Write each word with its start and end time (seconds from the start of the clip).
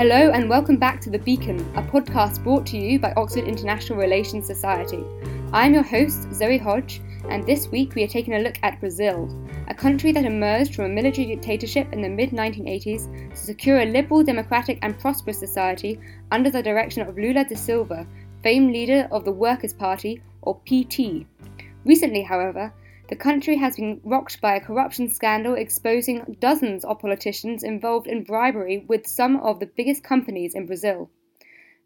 Hello 0.00 0.30
and 0.30 0.48
welcome 0.48 0.78
back 0.78 0.98
to 1.02 1.10
The 1.10 1.18
Beacon, 1.18 1.60
a 1.76 1.82
podcast 1.82 2.42
brought 2.42 2.64
to 2.68 2.78
you 2.78 2.98
by 2.98 3.12
Oxford 3.18 3.44
International 3.44 3.98
Relations 3.98 4.46
Society. 4.46 5.04
I'm 5.52 5.74
your 5.74 5.82
host, 5.82 6.32
Zoe 6.32 6.56
Hodge, 6.56 7.02
and 7.28 7.44
this 7.44 7.68
week 7.68 7.94
we 7.94 8.04
are 8.04 8.08
taking 8.08 8.32
a 8.32 8.38
look 8.38 8.54
at 8.62 8.80
Brazil, 8.80 9.28
a 9.68 9.74
country 9.74 10.10
that 10.12 10.24
emerged 10.24 10.74
from 10.74 10.86
a 10.86 10.88
military 10.88 11.26
dictatorship 11.26 11.92
in 11.92 12.00
the 12.00 12.08
mid 12.08 12.30
1980s 12.30 13.30
to 13.32 13.36
secure 13.36 13.80
a 13.80 13.84
liberal, 13.84 14.24
democratic, 14.24 14.78
and 14.80 14.98
prosperous 14.98 15.38
society 15.38 16.00
under 16.30 16.48
the 16.48 16.62
direction 16.62 17.06
of 17.06 17.18
Lula 17.18 17.44
da 17.44 17.54
Silva, 17.54 18.06
famed 18.42 18.72
leader 18.72 19.06
of 19.12 19.26
the 19.26 19.32
Workers' 19.32 19.74
Party, 19.74 20.22
or 20.40 20.58
PT. 20.64 21.26
Recently, 21.84 22.22
however, 22.22 22.72
the 23.10 23.16
country 23.16 23.56
has 23.56 23.74
been 23.74 24.00
rocked 24.04 24.40
by 24.40 24.54
a 24.54 24.60
corruption 24.60 25.08
scandal 25.08 25.54
exposing 25.54 26.36
dozens 26.38 26.84
of 26.84 27.00
politicians 27.00 27.64
involved 27.64 28.06
in 28.06 28.22
bribery 28.22 28.84
with 28.86 29.04
some 29.04 29.34
of 29.40 29.58
the 29.58 29.66
biggest 29.66 30.04
companies 30.04 30.54
in 30.54 30.64
Brazil. 30.64 31.10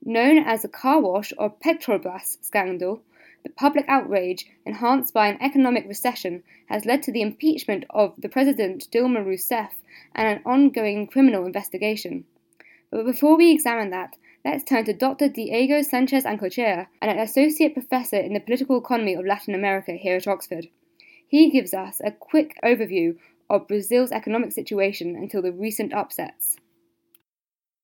Known 0.05 0.37
as 0.37 0.61
the 0.61 0.69
car 0.69 1.01
wash 1.01 1.33
or 1.39 1.49
Petrobras 1.49 2.37
scandal, 2.45 3.01
the 3.43 3.49
public 3.49 3.87
outrage, 3.89 4.45
enhanced 4.67 5.15
by 5.15 5.29
an 5.29 5.39
economic 5.41 5.89
recession, 5.89 6.43
has 6.67 6.85
led 6.85 7.03
to 7.05 7.13
the 7.13 7.23
impeachment 7.23 7.87
of 7.89 8.13
the 8.19 8.29
President 8.29 8.87
Dilma 8.91 9.25
Rousseff 9.25 9.71
and 10.15 10.29
an 10.29 10.43
ongoing 10.45 11.07
criminal 11.07 11.47
investigation. 11.47 12.27
But 12.91 13.07
before 13.07 13.39
we 13.39 13.51
examine 13.51 13.89
that, 13.91 14.17
let's 14.45 14.63
turn 14.63 14.85
to 14.85 14.93
Dr. 14.93 15.31
Diego 15.31 15.81
Sanchez 15.81 16.25
Ancochea, 16.25 16.89
an 17.01 17.19
associate 17.19 17.73
professor 17.73 18.19
in 18.19 18.35
the 18.35 18.41
political 18.41 18.77
economy 18.77 19.15
of 19.15 19.25
Latin 19.25 19.55
America 19.55 19.93
here 19.93 20.17
at 20.17 20.29
Oxford. 20.29 20.69
He 21.29 21.51
gives 21.51 21.75
us 21.75 22.01
a 22.05 22.11
quick 22.11 22.59
overview 22.65 23.17
of 23.51 23.69
Brazil's 23.69 24.13
economic 24.13 24.53
situation 24.53 25.17
until 25.17 25.43
the 25.43 25.53
recent 25.53 25.93
upsets. 25.93 26.57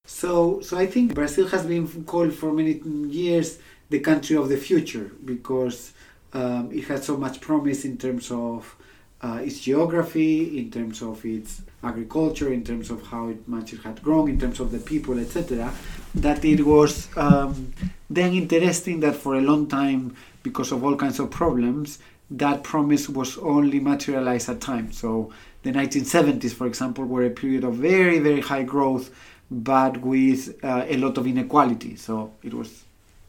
So, 0.05 0.61
so 0.61 0.77
I 0.77 0.87
think 0.87 1.13
Brazil 1.13 1.47
has 1.47 1.65
been 1.65 2.03
called 2.05 2.33
for 2.33 2.51
many 2.51 2.81
years 3.09 3.59
the 3.89 3.99
country 3.99 4.35
of 4.35 4.49
the 4.49 4.57
future 4.57 5.11
because 5.23 5.93
um, 6.33 6.71
it 6.71 6.85
has 6.85 7.05
so 7.05 7.17
much 7.17 7.41
promise 7.41 7.85
in 7.85 7.97
terms 7.97 8.31
of 8.31 8.75
uh, 9.21 9.39
its 9.43 9.59
geography, 9.59 10.57
in 10.57 10.71
terms 10.71 11.01
of 11.01 11.23
its 11.25 11.61
agriculture, 11.83 12.51
in 12.51 12.63
terms 12.63 12.89
of 12.89 13.05
how 13.07 13.33
much 13.45 13.73
it 13.73 13.81
had 13.81 14.01
grown, 14.01 14.29
in 14.29 14.39
terms 14.39 14.59
of 14.59 14.71
the 14.71 14.79
people, 14.79 15.19
etc. 15.19 15.71
That 16.15 16.43
it 16.43 16.65
was 16.65 17.07
um, 17.15 17.73
then 18.09 18.33
interesting 18.33 18.99
that 19.01 19.15
for 19.15 19.35
a 19.35 19.41
long 19.41 19.67
time, 19.67 20.15
because 20.41 20.71
of 20.71 20.83
all 20.83 20.95
kinds 20.95 21.19
of 21.19 21.29
problems, 21.29 21.99
that 22.31 22.63
promise 22.63 23.09
was 23.09 23.37
only 23.37 23.79
materialized 23.79 24.49
at 24.49 24.61
times. 24.61 24.97
So 24.97 25.31
the 25.63 25.71
1970s, 25.71 26.53
for 26.53 26.65
example, 26.65 27.05
were 27.05 27.25
a 27.25 27.29
period 27.29 27.63
of 27.63 27.75
very, 27.75 28.19
very 28.19 28.41
high 28.41 28.63
growth, 28.63 29.13
but 29.51 29.97
with 29.97 30.63
uh, 30.63 30.85
a 30.87 30.97
lot 30.97 31.17
of 31.17 31.27
inequality. 31.27 31.97
So 31.97 32.31
it 32.41 32.53
was 32.53 32.83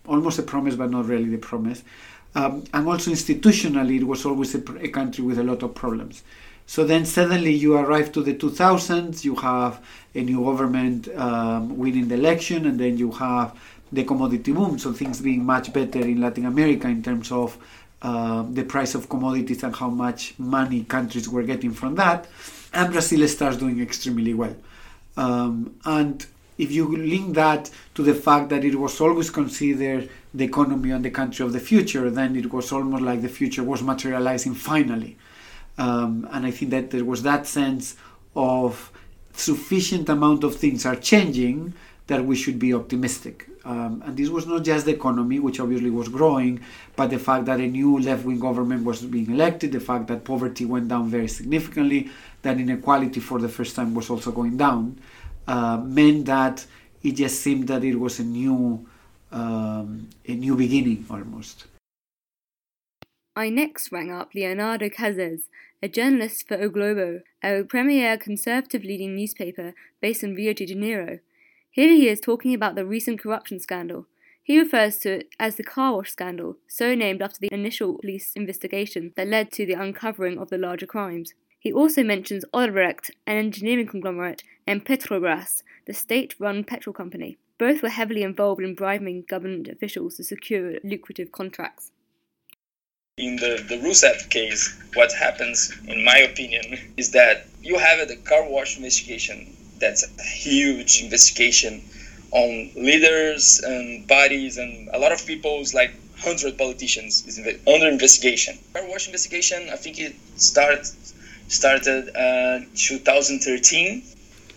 almost 0.06 0.38
a 0.38 0.42
promise, 0.42 0.76
but 0.76 0.90
not 0.90 1.06
really 1.06 1.28
the 1.28 1.38
promise. 1.38 1.82
Um, 2.34 2.64
and 2.72 2.86
also 2.88 3.10
institutionally, 3.10 4.00
it 4.00 4.04
was 4.04 4.24
always 4.24 4.54
a, 4.54 4.62
a, 4.80 4.88
country 4.88 5.24
with 5.24 5.38
a 5.38 5.42
lot 5.42 5.62
of 5.62 5.74
problems. 5.74 6.22
So 6.64 6.84
then 6.84 7.04
suddenly 7.04 7.52
you 7.52 7.76
arrive 7.76 8.12
to 8.12 8.22
the 8.22 8.34
2000s, 8.34 9.24
you 9.24 9.34
have 9.36 9.84
a 10.14 10.22
new 10.22 10.42
government 10.42 11.08
um, 11.16 11.76
winning 11.76 12.08
the 12.08 12.14
election, 12.14 12.66
and 12.66 12.80
then 12.80 12.96
you 12.96 13.10
have 13.12 13.54
the 13.92 14.04
commodity 14.04 14.52
boom, 14.52 14.78
so 14.78 14.92
things 14.92 15.20
being 15.20 15.44
much 15.44 15.72
better 15.72 16.00
in 16.00 16.20
Latin 16.20 16.46
America 16.46 16.88
in 16.88 17.02
terms 17.02 17.30
of 17.30 17.58
uh, 18.02 18.44
the 18.50 18.64
price 18.64 18.94
of 18.94 19.08
commodities 19.08 19.62
and 19.62 19.74
how 19.74 19.88
much 19.88 20.34
money 20.38 20.84
countries 20.84 21.28
were 21.28 21.44
getting 21.44 21.72
from 21.72 21.94
that. 21.94 22.26
And 22.72 22.92
Brazil 22.92 23.26
starts 23.28 23.56
doing 23.56 23.80
extremely 23.80 24.34
well. 24.34 24.56
Um, 25.16 25.76
and 25.84 26.26
if 26.58 26.72
you 26.72 26.96
link 26.96 27.34
that 27.36 27.70
to 27.94 28.02
the 28.02 28.14
fact 28.14 28.48
that 28.50 28.64
it 28.64 28.74
was 28.74 29.00
always 29.00 29.30
considered 29.30 30.10
the 30.34 30.44
economy 30.44 30.90
and 30.90 31.04
the 31.04 31.10
country 31.10 31.44
of 31.44 31.52
the 31.52 31.60
future, 31.60 32.10
then 32.10 32.34
it 32.36 32.52
was 32.52 32.72
almost 32.72 33.02
like 33.02 33.22
the 33.22 33.28
future 33.28 33.62
was 33.62 33.82
materializing 33.82 34.54
finally. 34.54 35.16
Um, 35.78 36.28
and 36.32 36.44
I 36.44 36.50
think 36.50 36.70
that 36.72 36.90
there 36.90 37.04
was 37.04 37.22
that 37.22 37.46
sense 37.46 37.96
of 38.34 38.90
sufficient 39.34 40.08
amount 40.08 40.44
of 40.44 40.56
things 40.56 40.84
are 40.84 40.96
changing 40.96 41.74
that 42.06 42.24
we 42.24 42.36
should 42.36 42.58
be 42.58 42.74
optimistic. 42.74 43.48
Um, 43.64 44.02
and 44.04 44.16
this 44.16 44.28
was 44.28 44.46
not 44.46 44.64
just 44.64 44.86
the 44.86 44.92
economy, 44.92 45.38
which 45.38 45.60
obviously 45.60 45.90
was 45.90 46.08
growing, 46.08 46.60
but 46.96 47.10
the 47.10 47.18
fact 47.18 47.44
that 47.46 47.60
a 47.60 47.66
new 47.66 47.98
left 48.00 48.24
wing 48.24 48.40
government 48.40 48.84
was 48.84 49.02
being 49.02 49.30
elected, 49.30 49.72
the 49.72 49.80
fact 49.80 50.08
that 50.08 50.24
poverty 50.24 50.64
went 50.64 50.88
down 50.88 51.08
very 51.08 51.28
significantly, 51.28 52.10
that 52.42 52.58
inequality 52.58 53.20
for 53.20 53.38
the 53.38 53.48
first 53.48 53.76
time 53.76 53.94
was 53.94 54.10
also 54.10 54.32
going 54.32 54.56
down, 54.56 54.98
uh, 55.46 55.76
meant 55.78 56.26
that 56.26 56.66
it 57.02 57.12
just 57.12 57.40
seemed 57.40 57.68
that 57.68 57.84
it 57.84 57.96
was 57.96 58.18
a 58.18 58.24
new, 58.24 58.86
um, 59.30 60.08
a 60.26 60.34
new 60.34 60.56
beginning 60.56 61.06
almost. 61.08 61.66
I 63.34 63.48
next 63.48 63.90
rang 63.90 64.10
up 64.12 64.34
Leonardo 64.34 64.90
Cazes, 64.90 65.48
a 65.82 65.88
journalist 65.88 66.46
for 66.46 66.56
O 66.62 66.68
Globo, 66.68 67.22
a 67.42 67.62
premier 67.62 68.18
conservative 68.18 68.84
leading 68.84 69.16
newspaper 69.16 69.74
based 70.00 70.22
in 70.22 70.34
Rio 70.34 70.52
de 70.52 70.66
Janeiro. 70.66 71.20
Here 71.74 71.88
he 71.88 72.06
is 72.06 72.20
talking 72.20 72.52
about 72.52 72.74
the 72.74 72.84
recent 72.84 73.18
corruption 73.18 73.58
scandal. 73.58 74.06
He 74.42 74.58
refers 74.58 74.98
to 74.98 75.20
it 75.20 75.28
as 75.40 75.56
the 75.56 75.62
car 75.62 75.96
wash 75.96 76.12
scandal, 76.12 76.58
so 76.68 76.94
named 76.94 77.22
after 77.22 77.38
the 77.40 77.48
initial 77.50 77.96
police 77.98 78.34
investigation 78.36 79.14
that 79.16 79.26
led 79.26 79.50
to 79.52 79.64
the 79.64 79.72
uncovering 79.72 80.36
of 80.38 80.50
the 80.50 80.58
larger 80.58 80.84
crimes. 80.84 81.32
He 81.58 81.72
also 81.72 82.04
mentions 82.04 82.44
Odebrecht, 82.52 83.10
an 83.26 83.38
engineering 83.38 83.86
conglomerate, 83.86 84.42
and 84.66 84.84
Petrobras, 84.84 85.62
the 85.86 85.94
state 85.94 86.34
run 86.38 86.62
petrol 86.62 86.92
company. 86.92 87.38
Both 87.56 87.80
were 87.82 87.88
heavily 87.88 88.22
involved 88.22 88.60
in 88.60 88.74
bribing 88.74 89.24
government 89.26 89.66
officials 89.66 90.16
to 90.16 90.24
secure 90.24 90.74
lucrative 90.84 91.32
contracts. 91.32 91.90
In 93.16 93.36
the, 93.36 93.64
the 93.66 93.78
Rousseff 93.78 94.28
case, 94.28 94.78
what 94.92 95.14
happens, 95.14 95.74
in 95.88 96.04
my 96.04 96.18
opinion, 96.18 96.92
is 96.98 97.12
that 97.12 97.46
you 97.62 97.78
have 97.78 98.10
a 98.10 98.16
car 98.16 98.46
wash 98.46 98.76
investigation 98.76 99.56
that's 99.82 100.04
a 100.04 100.22
huge 100.22 101.02
investigation 101.02 101.82
on 102.30 102.70
leaders 102.76 103.60
and 103.60 104.06
bodies 104.06 104.56
and 104.56 104.88
a 104.94 104.98
lot 104.98 105.12
of 105.12 105.26
people's 105.26 105.74
like 105.74 105.92
100 106.22 106.56
politicians 106.56 107.26
is 107.26 107.36
under 107.66 107.88
investigation. 107.88 108.56
Car 108.72 108.88
wash 108.88 109.06
investigation, 109.06 109.68
I 109.70 109.76
think 109.76 109.98
it 109.98 110.14
started 110.36 110.86
started 111.48 112.04
uh, 112.16 112.60
2013, 112.74 114.02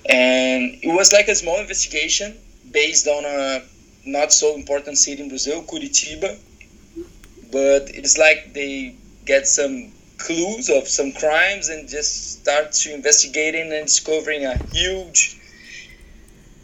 and 0.05 0.63
it 0.83 0.93
was 0.99 1.11
like 1.11 1.27
a 1.27 1.35
small 1.35 1.59
investigation 1.59 2.37
based 2.71 3.07
on 3.07 3.25
a 3.25 3.63
not 4.05 4.31
so 4.31 4.53
important 4.55 4.97
city 4.97 5.23
in 5.23 5.29
Brazil, 5.29 5.63
Curitiba. 5.63 6.37
But 7.51 7.89
it's 7.99 8.17
like 8.17 8.53
they 8.53 8.95
get 9.25 9.47
some 9.47 9.91
clues 10.17 10.69
of 10.69 10.87
some 10.87 11.11
crimes 11.13 11.69
and 11.69 11.87
just 11.89 12.41
start 12.41 12.71
to 12.71 12.93
investigating 12.93 13.71
and 13.71 13.85
discovering 13.87 14.45
a 14.45 14.57
huge 14.71 15.37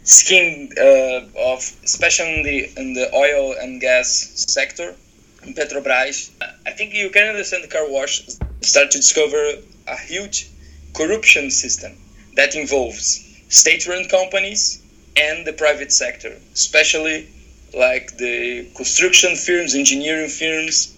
scheme 0.04 0.70
uh, 0.78 1.20
of 1.38 1.58
especially 1.84 2.72
in 2.76 2.94
the 2.94 3.14
oil 3.14 3.54
and 3.60 3.80
gas 3.80 4.08
sector 4.48 4.94
in 5.42 5.54
Petrobras. 5.54 6.30
I 6.66 6.72
think 6.72 6.94
you 6.94 7.10
can 7.10 7.28
understand 7.28 7.64
the 7.64 7.68
car 7.68 7.88
wash 7.88 8.22
start 8.62 8.90
to 8.92 8.98
discover 8.98 9.54
a 9.86 9.96
huge 9.96 10.48
corruption 10.94 11.50
system 11.50 11.92
that 12.36 12.54
involves 12.54 13.20
state-run 13.48 14.06
companies 14.06 14.82
and 15.16 15.46
the 15.46 15.52
private 15.52 15.92
sector, 15.92 16.36
especially 16.54 17.28
like 17.74 18.16
the 18.16 18.66
construction 18.76 19.36
firms, 19.36 19.74
engineering 19.74 20.28
firms, 20.28 20.96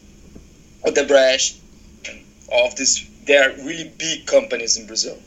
Odebrecht, 0.85 1.59
of 2.53 2.77
this. 2.77 3.07
They 3.27 3.37
are 3.37 3.51
really 3.65 3.91
big 3.97 4.27
companies 4.27 4.77
in 4.77 4.87
Brazil, 4.87 5.19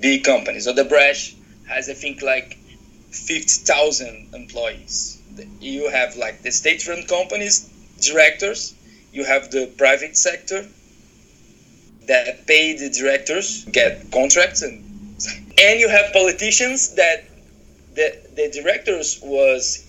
big 0.00 0.24
companies. 0.24 0.66
Odebrecht 0.66 1.34
has, 1.68 1.88
I 1.88 1.94
think, 1.94 2.22
like 2.22 2.58
50,000 3.10 4.30
employees. 4.34 5.20
You 5.60 5.90
have 5.90 6.16
like 6.16 6.42
the 6.42 6.50
state-run 6.50 7.06
companies, 7.06 7.68
directors. 8.00 8.74
You 9.12 9.24
have 9.24 9.50
the 9.50 9.66
private 9.76 10.16
sector 10.16 10.66
that 12.06 12.46
pay 12.46 12.76
the 12.76 12.90
directors, 12.90 13.64
get 13.64 14.10
contracts, 14.12 14.62
and 14.62 14.82
and 15.58 15.80
you 15.80 15.88
have 15.88 16.12
politicians 16.12 16.94
that 16.94 17.24
the 17.94 18.16
the 18.34 18.48
directors 18.50 19.18
was 19.22 19.84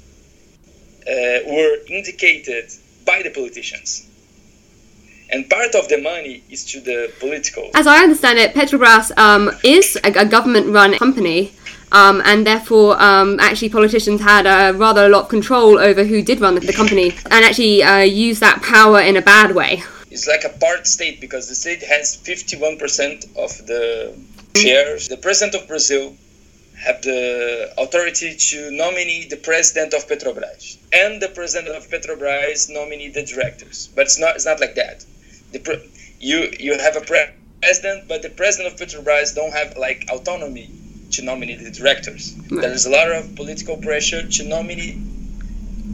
uh, 1.07 1.39
were 1.45 1.77
indicated 1.87 2.71
by 3.05 3.21
the 3.21 3.29
politicians 3.29 4.07
and 5.29 5.49
part 5.49 5.75
of 5.75 5.87
the 5.89 6.01
money 6.01 6.43
is 6.49 6.65
to 6.71 6.79
the 6.79 7.11
political. 7.19 7.69
As 7.73 7.87
I 7.87 8.03
understand 8.03 8.39
it, 8.39 8.53
Petrobras 8.53 9.11
um, 9.17 9.51
is 9.63 9.97
a, 10.03 10.11
a 10.11 10.25
government-run 10.25 10.97
company, 10.97 11.53
um, 11.91 12.21
and 12.25 12.45
therefore, 12.45 13.01
um, 13.01 13.39
actually, 13.39 13.69
politicians 13.69 14.21
had 14.21 14.45
a 14.45 14.77
rather 14.77 15.05
a 15.05 15.09
lot 15.09 15.23
of 15.23 15.29
control 15.29 15.77
over 15.79 16.03
who 16.03 16.21
did 16.21 16.39
run 16.39 16.55
the, 16.55 16.61
the 16.61 16.73
company, 16.73 17.11
and 17.31 17.45
actually 17.45 17.83
uh, 17.83 17.99
use 17.99 18.39
that 18.39 18.61
power 18.61 18.99
in 19.01 19.17
a 19.17 19.21
bad 19.21 19.53
way. 19.55 19.83
It's 20.09 20.27
like 20.27 20.45
a 20.45 20.57
part 20.57 20.87
state 20.87 21.21
because 21.21 21.47
the 21.47 21.55
state 21.55 21.83
has 21.83 22.15
fifty-one 22.15 22.77
percent 22.77 23.25
of 23.35 23.51
the 23.67 24.17
shares. 24.55 25.07
The 25.07 25.17
president 25.17 25.61
of 25.61 25.67
Brazil 25.67 26.15
have 26.77 27.01
the 27.01 27.73
authority 27.77 28.35
to 28.35 28.71
nominate 28.71 29.29
the 29.29 29.37
president 29.37 29.93
of 29.93 30.07
Petrobras, 30.07 30.77
and 30.93 31.21
the 31.21 31.27
president 31.29 31.75
of 31.75 31.87
Petrobras 31.89 32.69
nominate 32.69 33.13
the 33.13 33.25
directors. 33.25 33.89
But 33.95 34.03
it's 34.03 34.19
not 34.19 34.35
it's 34.35 34.45
not 34.45 34.59
like 34.59 34.75
that. 34.75 35.05
The 35.51 35.87
you 36.19 36.51
you 36.59 36.77
have 36.77 36.95
a 36.95 37.01
pre- 37.01 37.31
president, 37.61 38.07
but 38.07 38.21
the 38.21 38.29
president 38.29 38.73
of 38.73 38.79
Petrobras 38.79 39.33
don't 39.35 39.51
have 39.53 39.77
like 39.77 40.05
autonomy 40.09 40.69
to 41.11 41.23
nominate 41.23 41.63
the 41.63 41.71
directors. 41.71 42.35
Right. 42.51 42.61
There 42.61 42.71
is 42.73 42.85
a 42.85 42.89
lot 42.89 43.09
of 43.11 43.35
political 43.35 43.77
pressure 43.77 44.27
to 44.27 44.43
nominate 44.43 44.97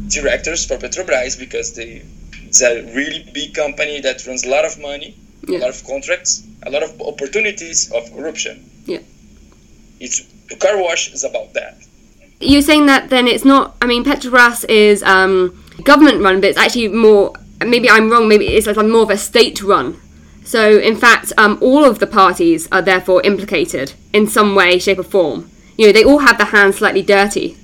directors 0.09 0.65
for 0.65 0.77
Petrobras 0.77 1.37
because 1.39 1.73
they 1.75 2.03
it's 2.45 2.61
a 2.61 2.83
really 2.93 3.27
big 3.33 3.53
company 3.55 4.01
that 4.01 4.25
runs 4.27 4.43
a 4.45 4.49
lot 4.49 4.63
of 4.65 4.79
money, 4.79 5.15
Yeah. 5.47 5.57
a 5.57 5.61
lot 5.61 5.69
of 5.69 5.83
contracts, 5.85 6.43
a 6.63 6.69
lot 6.69 6.83
of 6.83 6.99
opportunities 7.01 7.91
of 7.91 8.11
corruption. 8.13 8.69
Yeah. 8.85 8.99
It's 9.99 10.21
car 10.59 10.77
wash 10.81 11.11
is 11.13 11.23
about 11.23 11.53
that. 11.53 11.77
You're 12.39 12.61
saying 12.61 12.85
that 12.87 13.09
then 13.09 13.27
it's 13.27 13.45
not. 13.45 13.75
I 13.81 13.85
mean, 13.87 14.03
Petrobras 14.03 14.65
is 14.69 15.01
um, 15.03 15.63
government 15.83 16.21
run, 16.21 16.41
but 16.41 16.49
it's 16.49 16.57
actually 16.59 16.89
more. 16.89 17.33
Maybe 17.63 17.89
I'm 17.89 18.09
wrong. 18.09 18.27
Maybe 18.27 18.47
it's 18.47 18.67
like 18.67 18.77
more 18.77 19.03
of 19.03 19.09
a 19.09 19.17
state 19.17 19.61
run. 19.63 19.99
So 20.43 20.77
in 20.77 20.95
fact, 20.97 21.31
um, 21.37 21.57
all 21.61 21.85
of 21.85 21.99
the 21.99 22.07
parties 22.07 22.67
are 22.71 22.81
therefore 22.81 23.21
implicated 23.23 23.93
in 24.11 24.27
some 24.27 24.55
way, 24.55 24.77
shape, 24.79 24.99
or 24.99 25.03
form. 25.03 25.49
You 25.77 25.87
know, 25.87 25.93
they 25.93 26.03
all 26.03 26.19
have 26.19 26.37
their 26.37 26.47
hands 26.47 26.77
slightly 26.77 27.01
dirty. 27.01 27.57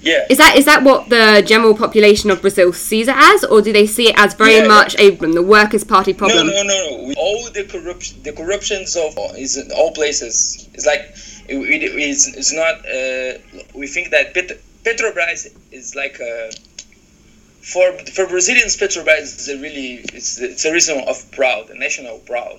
Yeah. 0.00 0.26
Is 0.30 0.38
that 0.38 0.56
is 0.56 0.64
that 0.64 0.84
what 0.84 1.08
the 1.08 1.42
general 1.44 1.74
population 1.76 2.30
of 2.30 2.40
Brazil 2.40 2.72
sees 2.72 3.08
it 3.08 3.16
as, 3.16 3.44
or 3.44 3.60
do 3.60 3.72
they 3.72 3.86
see 3.86 4.08
it 4.10 4.14
as 4.18 4.32
very 4.34 4.58
Yeah, 4.58 4.68
much 4.68 4.94
a 4.98 5.10
the 5.10 5.42
Workers' 5.42 5.84
Party 5.84 6.14
problem? 6.14 6.46
no, 6.46 6.62
no, 6.62 6.62
no. 6.62 7.04
We- 7.08 7.14
All 7.16 7.50
the 7.50 7.64
corruption, 7.64 8.22
the 8.22 8.32
corruptions 8.32 8.96
of 8.96 9.14
is 9.36 9.56
in 9.56 9.70
all 9.72 9.92
places. 9.92 10.68
It's 10.74 10.86
like 10.86 11.00
it, 11.48 11.56
it, 11.56 11.82
it's, 11.82 12.28
it's 12.28 12.52
not. 12.52 12.74
Uh, 12.86 13.38
we 13.74 13.86
think 13.88 14.10
that 14.10 14.34
Pet, 14.34 14.52
Petrobras 14.84 15.48
is 15.72 15.94
like 15.96 16.20
a 16.20 16.50
for 17.72 17.92
for 18.16 18.26
Brazilians. 18.26 18.76
Petrobras 18.76 19.36
is 19.38 19.48
a 19.48 19.58
really 19.58 20.00
it's 20.14 20.40
it's 20.40 20.64
a 20.64 20.72
reason 20.72 21.04
of 21.06 21.30
proud, 21.32 21.70
a 21.70 21.78
national 21.78 22.18
proud, 22.18 22.58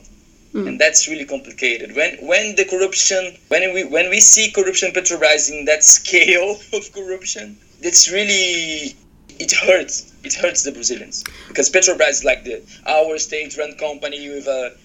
hmm. 0.51 0.67
and 0.67 0.79
that's 0.79 1.07
really 1.07 1.25
complicated. 1.25 1.95
When 1.95 2.17
when 2.31 2.55
the 2.55 2.65
corruption 2.65 3.37
when 3.47 3.73
we 3.73 3.83
when 3.83 4.09
we 4.09 4.19
see 4.19 4.51
corruption 4.51 4.91
Petrobras 4.91 5.51
in 5.51 5.65
that 5.65 5.83
scale 5.83 6.59
of 6.73 6.93
corruption, 6.93 7.57
that's 7.81 8.11
really 8.11 8.95
it 9.39 9.51
hurts. 9.51 10.13
It 10.23 10.33
hurts 10.33 10.63
the 10.63 10.71
Brazilians 10.71 11.23
because 11.47 11.69
Petrobras 11.69 12.09
is 12.09 12.23
like 12.25 12.43
the 12.43 12.61
our 12.85 13.17
state-run 13.17 13.73
company 13.77 14.29
with 14.29 14.47
a 14.47 14.75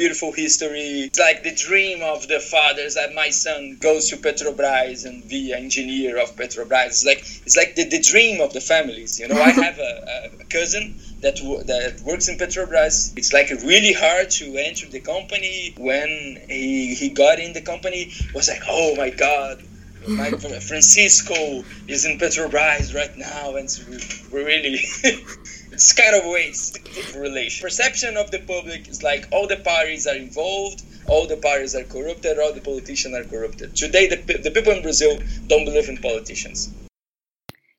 beautiful 0.00 0.32
history. 0.32 1.10
It's 1.12 1.18
like 1.18 1.42
the 1.42 1.54
dream 1.54 2.02
of 2.02 2.26
the 2.26 2.40
fathers 2.40 2.94
that 2.94 3.14
my 3.14 3.28
son 3.28 3.76
goes 3.78 4.08
to 4.08 4.16
Petrobras 4.16 5.04
and 5.04 5.28
be 5.28 5.52
an 5.52 5.64
engineer 5.64 6.18
of 6.18 6.34
Petrobras. 6.36 6.86
It's 6.86 7.04
like 7.04 7.18
it's 7.18 7.54
like 7.54 7.74
the, 7.74 7.84
the 7.84 8.00
dream 8.00 8.40
of 8.40 8.54
the 8.54 8.62
families. 8.62 9.20
You 9.20 9.28
know, 9.28 9.38
I 9.38 9.50
have 9.68 9.78
a, 9.78 10.30
a 10.40 10.44
cousin 10.46 10.98
that 11.20 11.38
wo- 11.42 11.62
that 11.64 12.00
works 12.00 12.28
in 12.30 12.38
Petrobras. 12.38 13.12
It's 13.18 13.34
like 13.34 13.50
really 13.50 13.92
hard 13.92 14.30
to 14.40 14.46
enter 14.56 14.86
the 14.88 15.00
company. 15.00 15.74
When 15.76 16.08
he 16.48 16.94
he 16.94 17.10
got 17.10 17.38
in 17.38 17.52
the 17.52 17.60
company, 17.60 18.10
was 18.34 18.48
like, 18.48 18.62
oh 18.68 18.96
my 18.96 19.10
god. 19.10 19.62
My 20.08 20.30
Francisco 20.70 21.62
is 21.86 22.06
in 22.06 22.16
Petrobras 22.18 22.94
right 22.94 23.14
now, 23.18 23.56
and 23.56 23.66
it's 23.66 23.78
re- 23.86 24.44
really 24.44 24.80
it's 25.72 25.92
kind 25.92 26.14
of 26.16 26.30
waste 26.30 26.78
relation. 27.16 27.62
Perception 27.62 28.16
of 28.16 28.30
the 28.30 28.40
public 28.40 28.88
is 28.88 29.02
like 29.02 29.28
all 29.30 29.46
the 29.46 29.56
parties 29.56 30.06
are 30.06 30.16
involved, 30.16 30.82
all 31.06 31.26
the 31.26 31.36
parties 31.36 31.74
are 31.74 31.84
corrupted, 31.84 32.38
all 32.38 32.52
the 32.52 32.60
politicians 32.60 33.14
are 33.14 33.24
corrupted. 33.24 33.76
Today, 33.76 34.08
the, 34.08 34.16
the 34.38 34.50
people 34.50 34.72
in 34.72 34.82
Brazil 34.82 35.18
don't 35.46 35.64
believe 35.64 35.88
in 35.88 35.98
politicians. 35.98 36.72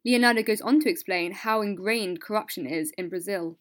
Leonardo 0.04 0.42
goes 0.42 0.62
on 0.62 0.80
to 0.80 0.90
explain 0.90 1.32
how 1.32 1.62
ingrained 1.62 2.22
corruption 2.22 2.66
is 2.66 2.92
in 2.98 3.10
Brazil. 3.10 3.58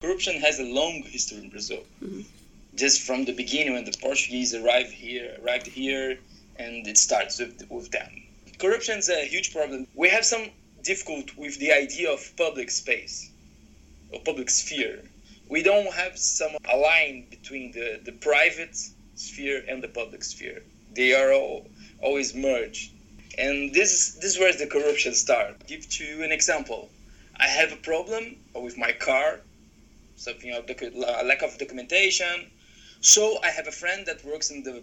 Corruption 0.00 0.40
has 0.40 0.58
a 0.58 0.64
long 0.64 1.02
history 1.06 1.38
in 1.38 1.50
Brazil. 1.50 1.84
Mm-hmm. 2.02 2.22
Just 2.74 3.02
from 3.02 3.24
the 3.24 3.32
beginning, 3.32 3.74
when 3.74 3.84
the 3.84 3.96
Portuguese 4.02 4.54
arrived 4.54 4.90
here, 4.90 5.36
arrived 5.42 5.68
here, 5.68 6.18
and 6.56 6.86
it 6.88 6.98
starts 6.98 7.38
with, 7.38 7.64
with 7.70 7.90
them. 7.92 8.10
Corruption 8.58 8.98
is 8.98 9.08
a 9.08 9.24
huge 9.24 9.52
problem. 9.52 9.86
We 9.94 10.08
have 10.08 10.24
some 10.24 10.50
difficult 10.84 11.36
with 11.36 11.58
the 11.58 11.72
idea 11.72 12.12
of 12.12 12.20
public 12.36 12.70
space 12.70 13.30
or 14.12 14.20
public 14.20 14.50
sphere. 14.50 15.02
We 15.48 15.62
don't 15.62 15.92
have 15.92 16.18
some 16.18 16.52
a 16.72 16.76
line 16.76 17.26
between 17.30 17.72
the, 17.72 18.00
the 18.04 18.12
private 18.12 18.76
sphere 19.16 19.64
and 19.68 19.82
the 19.82 19.88
public 19.88 20.22
sphere. 20.24 20.62
They 20.94 21.12
are 21.14 21.32
all 21.32 21.66
always 22.00 22.34
merged. 22.34 22.92
And 23.36 23.74
this 23.74 23.90
is 23.92 24.14
this 24.20 24.34
is 24.34 24.38
where 24.38 24.52
the 24.52 24.66
corruption 24.66 25.14
starts. 25.14 25.64
Give 25.66 25.88
to 25.96 26.04
you 26.04 26.22
an 26.22 26.32
example. 26.32 26.90
I 27.36 27.48
have 27.48 27.72
a 27.72 27.76
problem 27.76 28.36
with 28.54 28.78
my 28.78 28.92
car, 28.92 29.40
something 30.16 30.52
of 30.54 30.66
docu- 30.66 30.94
la- 30.94 31.22
lack 31.22 31.42
of 31.42 31.58
documentation. 31.58 32.50
So 33.00 33.38
I 33.42 33.50
have 33.50 33.66
a 33.66 33.72
friend 33.72 34.06
that 34.06 34.24
works 34.24 34.50
in 34.50 34.62
the 34.62 34.82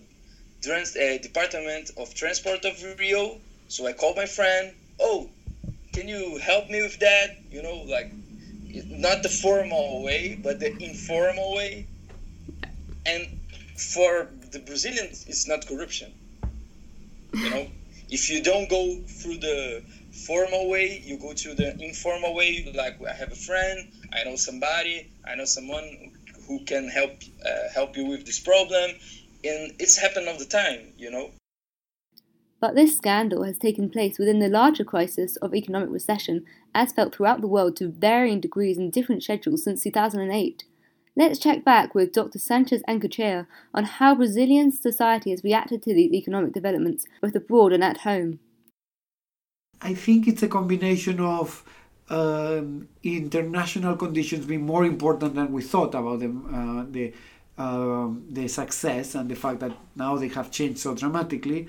trans- 0.62 0.96
uh, 0.98 1.18
department 1.22 1.92
of 1.98 2.14
transport 2.14 2.66
of 2.66 2.76
Rio. 3.00 3.40
So 3.70 3.88
I 3.88 3.94
call 3.94 4.14
my 4.16 4.26
friend. 4.26 4.74
Oh, 5.00 5.30
can 5.94 6.08
you 6.08 6.38
help 6.38 6.70
me 6.70 6.82
with 6.82 7.00
that? 7.00 7.38
You 7.50 7.62
know, 7.62 7.84
like 7.88 8.12
not 8.88 9.24
the 9.24 9.30
formal 9.30 10.04
way, 10.04 10.40
but 10.42 10.60
the 10.60 10.76
informal 10.84 11.54
way. 11.56 11.88
And 13.06 13.40
for 13.78 14.30
the 14.52 14.60
Brazilians, 14.60 15.26
it's 15.28 15.48
not 15.48 15.68
corruption. 15.68 16.14
You 17.34 17.50
know, 17.50 17.68
if 18.10 18.30
you 18.30 18.44
don't 18.44 18.70
go 18.70 18.96
through 19.08 19.38
the 19.38 19.84
formal 20.26 20.70
way, 20.70 21.02
you 21.04 21.18
go 21.18 21.34
to 21.34 21.54
the 21.54 21.78
informal 21.82 22.36
way. 22.36 22.72
Like 22.76 23.02
I 23.06 23.14
have 23.14 23.32
a 23.32 23.36
friend, 23.36 23.92
I 24.14 24.24
know 24.24 24.36
somebody, 24.36 25.10
I 25.26 25.36
know 25.36 25.46
someone 25.46 26.12
who 26.48 26.64
can 26.66 26.90
help 26.90 27.12
uh, 27.46 27.70
help 27.74 27.98
you 27.98 28.06
with 28.06 28.26
this 28.26 28.40
problem, 28.40 28.92
and 29.44 29.74
it's 29.80 29.98
happened 29.98 30.28
all 30.28 30.38
the 30.38 30.46
time. 30.46 30.94
You 30.98 31.12
know. 31.12 31.32
But 32.62 32.76
this 32.76 32.96
scandal 32.96 33.44
has 33.44 33.58
taken 33.58 33.90
place 33.90 34.20
within 34.20 34.38
the 34.38 34.48
larger 34.48 34.84
crisis 34.84 35.36
of 35.38 35.56
economic 35.56 35.90
recession, 35.90 36.46
as 36.76 36.94
felt 36.94 37.16
throughout 37.16 37.42
the 37.42 37.48
world 37.48 37.76
to 37.78 37.90
varying 37.90 38.40
degrees 38.40 38.78
and 38.78 38.94
different 38.94 39.24
schedules 39.24 39.64
since 39.64 39.82
2008. 39.82 40.64
Let's 41.18 41.40
check 41.40 41.66
back 41.66 41.96
with 41.96 42.14
Dr. 42.14 42.38
Sanchez 42.38 42.84
Ancochea 42.88 43.48
on 43.74 43.84
how 43.84 44.14
Brazilian 44.16 44.72
society 44.72 45.32
has 45.32 45.44
reacted 45.44 45.82
to 45.84 45.94
these 45.94 46.14
economic 46.14 46.54
developments, 46.54 47.06
both 47.20 47.36
abroad 47.36 47.74
and 47.74 47.84
at 47.84 48.02
home. 48.02 48.40
I 49.82 49.96
think 49.96 50.28
it's 50.28 50.44
a 50.44 50.48
combination 50.48 51.20
of 51.20 51.64
um, 52.10 52.88
international 53.02 53.98
conditions 53.98 54.46
being 54.46 54.66
more 54.66 54.86
important 54.86 55.34
than 55.34 55.52
we 55.52 55.64
thought 55.64 55.96
about 55.96 56.20
them, 56.20 56.46
uh, 56.54 56.86
the 56.92 57.12
um, 57.58 58.26
the 58.30 58.48
success 58.48 59.14
and 59.14 59.30
the 59.30 59.36
fact 59.36 59.60
that 59.60 59.74
now 59.96 60.18
they 60.18 60.30
have 60.30 60.50
changed 60.50 60.80
so 60.80 60.96
dramatically, 60.96 61.68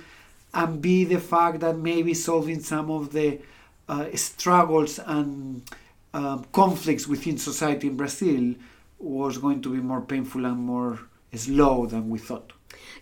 and 0.54 0.82
b 0.82 1.04
the 1.04 1.21
fact 1.21 1.61
that 1.61 1.76
maybe 1.76 2.14
solving 2.14 2.61
some 2.61 2.90
of 2.90 3.12
the 3.12 3.40
uh, 3.88 4.06
struggles 4.14 4.99
and 4.99 5.62
um, 6.14 6.44
conflicts 6.52 7.06
within 7.06 7.38
society 7.38 7.88
in 7.88 7.97
Brazil 7.97 8.54
was 8.99 9.38
going 9.38 9.61
to 9.62 9.73
be 9.73 9.80
more 9.80 10.00
painful 10.00 10.44
and 10.44 10.59
more 10.59 11.00
slow 11.35 11.87
than 11.87 12.09
we 12.09 12.18
thought. 12.18 12.52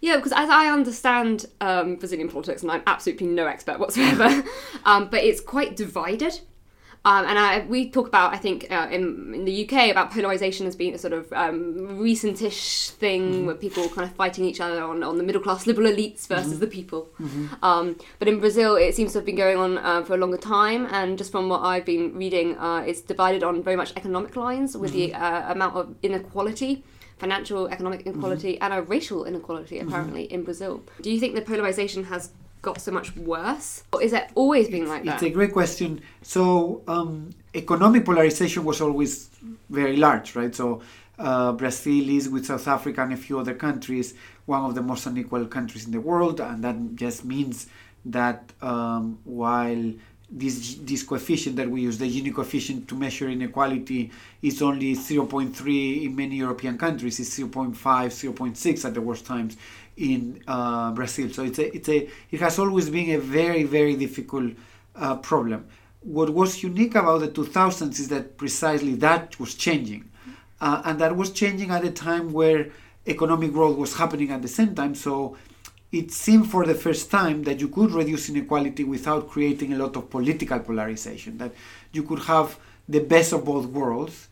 Yeah, 0.00 0.16
because 0.16 0.32
as 0.32 0.48
I 0.48 0.68
understand 0.68 1.46
um, 1.60 1.96
Brazilian 1.96 2.28
politics, 2.28 2.62
and 2.62 2.70
I'm 2.70 2.82
absolutely 2.86 3.26
no 3.26 3.46
expert 3.46 3.78
whatsoever, 3.78 4.44
um, 4.84 5.08
but 5.10 5.22
it's 5.22 5.40
quite 5.40 5.76
divided. 5.76 6.40
Um, 7.02 7.24
and 7.24 7.38
I, 7.38 7.64
we 7.66 7.88
talk 7.90 8.08
about, 8.08 8.34
I 8.34 8.36
think, 8.36 8.66
uh, 8.70 8.88
in, 8.90 9.32
in 9.34 9.44
the 9.46 9.64
UK 9.64 9.90
about 9.90 10.10
polarization 10.10 10.66
as 10.66 10.76
being 10.76 10.94
a 10.94 10.98
sort 10.98 11.14
of 11.14 11.32
um, 11.32 11.98
recentish 11.98 12.90
thing 12.90 13.46
where 13.46 13.54
people 13.54 13.88
kind 13.88 14.08
of 14.08 14.14
fighting 14.14 14.44
each 14.44 14.60
other 14.60 14.82
on, 14.82 15.02
on 15.02 15.16
the 15.16 15.22
middle 15.24 15.40
class 15.40 15.66
liberal 15.66 15.90
elites 15.90 16.26
versus 16.26 16.58
the 16.58 16.66
people. 16.66 17.08
Um, 17.62 17.96
but 18.18 18.28
in 18.28 18.38
Brazil, 18.38 18.76
it 18.76 18.94
seems 18.94 19.12
to 19.12 19.18
have 19.18 19.24
been 19.24 19.36
going 19.36 19.56
on 19.56 19.78
uh, 19.78 20.02
for 20.02 20.14
a 20.14 20.18
longer 20.18 20.36
time, 20.36 20.86
and 20.90 21.16
just 21.16 21.32
from 21.32 21.48
what 21.48 21.62
I've 21.62 21.86
been 21.86 22.14
reading, 22.14 22.58
uh, 22.58 22.84
it's 22.86 23.00
divided 23.00 23.42
on 23.42 23.62
very 23.62 23.76
much 23.76 23.92
economic 23.96 24.36
lines 24.36 24.76
with 24.76 24.92
the 24.92 25.14
uh, 25.14 25.52
amount 25.52 25.76
of 25.76 25.94
inequality 26.02 26.84
financial, 27.16 27.68
economic 27.68 28.06
inequality, 28.06 28.58
and 28.60 28.72
a 28.72 28.80
racial 28.82 29.26
inequality 29.26 29.78
apparently 29.78 30.24
in 30.32 30.42
Brazil. 30.42 30.82
Do 31.02 31.10
you 31.10 31.20
think 31.20 31.34
the 31.34 31.42
polarization 31.42 32.04
has 32.04 32.32
got 32.62 32.80
so 32.80 32.92
much 32.92 33.16
worse, 33.16 33.84
or 33.92 34.02
is 34.02 34.12
it 34.12 34.30
always 34.34 34.68
been 34.68 34.86
like 34.86 35.04
that? 35.04 35.14
It's 35.14 35.22
a 35.22 35.30
great 35.30 35.52
question. 35.52 36.00
So, 36.22 36.82
um, 36.86 37.30
economic 37.54 38.04
polarization 38.04 38.64
was 38.64 38.80
always 38.80 39.30
very 39.68 39.96
large, 39.96 40.36
right? 40.36 40.54
So, 40.54 40.82
uh, 41.18 41.52
Brazil 41.52 42.08
is, 42.08 42.28
with 42.28 42.46
South 42.46 42.66
Africa 42.68 43.02
and 43.02 43.12
a 43.12 43.16
few 43.16 43.38
other 43.38 43.54
countries, 43.54 44.14
one 44.46 44.64
of 44.64 44.74
the 44.74 44.82
most 44.82 45.06
unequal 45.06 45.46
countries 45.46 45.86
in 45.86 45.92
the 45.92 46.00
world, 46.00 46.40
and 46.40 46.62
that 46.64 46.96
just 46.96 47.24
means 47.24 47.66
that 48.04 48.52
um, 48.62 49.18
while 49.24 49.92
this 50.30 50.76
this 50.82 51.02
coefficient 51.02 51.56
that 51.56 51.68
we 51.68 51.82
use, 51.82 51.98
the 51.98 52.08
Gini 52.08 52.32
coefficient 52.32 52.86
to 52.88 52.94
measure 52.94 53.28
inequality, 53.28 54.10
is 54.42 54.62
only 54.62 54.94
0.3 54.94 56.04
in 56.04 56.14
many 56.14 56.36
European 56.36 56.78
countries. 56.78 57.18
It's 57.18 57.36
0.5, 57.38 57.74
0.6 57.74 58.84
at 58.84 58.94
the 58.94 59.00
worst 59.00 59.26
times 59.26 59.56
in 59.96 60.42
uh, 60.46 60.92
Brazil. 60.92 61.30
So 61.30 61.44
it's 61.44 61.58
a, 61.58 61.74
it's 61.74 61.88
a, 61.88 62.08
it 62.30 62.40
has 62.40 62.58
always 62.58 62.90
been 62.90 63.10
a 63.10 63.18
very, 63.18 63.64
very 63.64 63.96
difficult 63.96 64.52
uh, 64.96 65.16
problem. 65.16 65.66
What 66.00 66.30
was 66.30 66.62
unique 66.62 66.94
about 66.94 67.20
the 67.20 67.28
2000s 67.28 68.00
is 68.00 68.08
that 68.08 68.36
precisely 68.36 68.94
that 68.96 69.38
was 69.38 69.54
changing. 69.54 70.10
Uh, 70.60 70.82
and 70.84 70.98
that 71.00 71.16
was 71.16 71.30
changing 71.30 71.70
at 71.70 71.84
a 71.84 71.90
time 71.90 72.32
where 72.32 72.70
economic 73.06 73.52
growth 73.52 73.76
was 73.76 73.96
happening 73.96 74.30
at 74.30 74.42
the 74.42 74.48
same 74.48 74.74
time. 74.74 74.94
So 74.94 75.36
it 75.92 76.12
seemed 76.12 76.50
for 76.50 76.64
the 76.64 76.74
first 76.74 77.10
time 77.10 77.42
that 77.44 77.60
you 77.60 77.68
could 77.68 77.90
reduce 77.90 78.28
inequality 78.28 78.84
without 78.84 79.28
creating 79.28 79.72
a 79.72 79.76
lot 79.76 79.96
of 79.96 80.08
political 80.10 80.58
polarization, 80.60 81.38
that 81.38 81.52
you 81.92 82.02
could 82.02 82.20
have 82.20 82.58
the 82.88 83.00
best 83.00 83.32
of 83.32 83.44
both 83.44 83.66
worlds. 83.66 84.28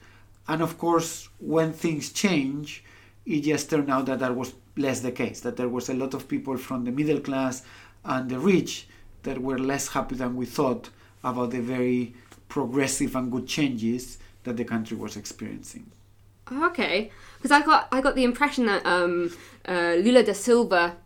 And 0.46 0.62
of 0.62 0.78
course, 0.78 1.28
when 1.38 1.72
things 1.72 2.12
change, 2.12 2.84
it 3.26 3.40
just 3.40 3.68
turned 3.68 3.90
out 3.90 4.06
that 4.06 4.20
that 4.20 4.34
was 4.34 4.54
less 4.78 5.00
the 5.00 5.12
case, 5.12 5.40
that 5.40 5.56
there 5.56 5.68
was 5.68 5.88
a 5.88 5.94
lot 5.94 6.14
of 6.14 6.28
people 6.28 6.56
from 6.56 6.84
the 6.84 6.92
middle 6.92 7.20
class 7.20 7.62
and 8.04 8.30
the 8.30 8.38
rich 8.38 8.88
that 9.24 9.40
were 9.40 9.58
less 9.58 9.88
happy 9.88 10.14
than 10.14 10.36
we 10.36 10.46
thought 10.46 10.90
about 11.24 11.50
the 11.50 11.60
very 11.60 12.14
progressive 12.48 13.14
and 13.16 13.30
good 13.30 13.46
changes 13.46 14.18
that 14.44 14.56
the 14.56 14.64
country 14.64 14.96
was 14.96 15.16
experiencing. 15.16 15.90
Okay, 16.50 17.10
because 17.36 17.50
I 17.50 17.60
got 17.60 17.88
I 17.92 18.00
got 18.00 18.14
the 18.14 18.24
impression 18.24 18.66
that 18.66 18.84
um, 18.86 19.36
uh, 19.66 19.96
Lula 19.98 20.22
da 20.22 20.32
Silva 20.32 20.96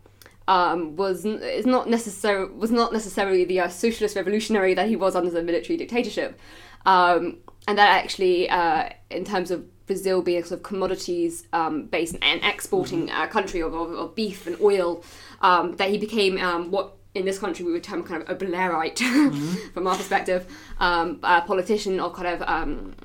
um, 0.47 0.95
was 0.95 1.25
is 1.25 1.65
not 1.65 1.89
necessary 1.89 2.47
was 2.49 2.71
not 2.71 2.93
necessarily 2.93 3.43
the 3.43 3.59
uh, 3.59 3.67
socialist 3.67 4.15
revolutionary 4.15 4.73
that 4.73 4.87
he 4.87 4.95
was 4.95 5.15
under 5.15 5.29
the 5.29 5.43
military 5.43 5.75
dictatorship, 5.75 6.39
um, 6.85 7.39
and 7.67 7.77
that 7.77 7.89
actually, 7.89 8.49
uh, 8.49 8.89
in 9.09 9.25
terms 9.25 9.51
of 9.51 9.65
Brazil 9.85 10.21
being 10.21 10.41
a 10.41 10.45
sort 10.45 10.59
of 10.59 10.63
commodities 10.63 11.47
um, 11.53 11.85
based 11.85 12.15
and 12.21 12.41
exporting 12.43 13.07
mm-hmm. 13.07 13.21
uh, 13.21 13.27
country 13.27 13.61
of, 13.61 13.73
of, 13.73 13.91
of, 13.93 14.15
beef 14.15 14.47
and 14.47 14.59
oil, 14.61 15.03
um, 15.41 15.75
that 15.75 15.89
he 15.89 15.97
became 15.97 16.37
um, 16.37 16.71
what 16.71 16.93
in 17.15 17.25
this 17.25 17.37
country 17.37 17.63
we 17.65 17.71
would 17.71 17.83
term 17.83 18.03
kind 18.03 18.23
of 18.23 18.29
a 18.29 18.35
Blairite 18.35 18.95
mm-hmm. 18.97 19.69
from 19.73 19.87
our 19.87 19.95
perspective, 19.95 20.45
um, 20.79 21.19
a 21.23 21.41
politician 21.41 21.99
or 21.99 22.11
kind 22.11 22.27
of 22.27 22.41
um, 22.47 22.95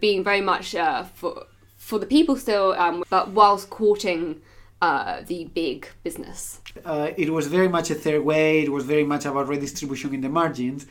being 0.00 0.24
very 0.24 0.40
much 0.40 0.74
uh, 0.74 1.04
for 1.04 1.46
for 1.76 1.98
the 2.00 2.06
people 2.06 2.36
still, 2.36 2.72
um, 2.72 3.04
but 3.10 3.30
whilst 3.30 3.70
courting 3.70 4.40
uh, 4.82 5.22
the 5.26 5.44
big 5.46 5.88
business. 6.02 6.60
Uh, 6.84 7.10
it 7.16 7.30
was 7.30 7.46
very 7.46 7.68
much 7.68 7.90
a 7.90 7.94
third 7.94 8.24
way. 8.24 8.62
It 8.62 8.72
was 8.72 8.84
very 8.84 9.04
much 9.04 9.24
about 9.24 9.48
redistribution 9.48 10.12
in 10.14 10.20
the 10.20 10.28
margins, 10.28 10.86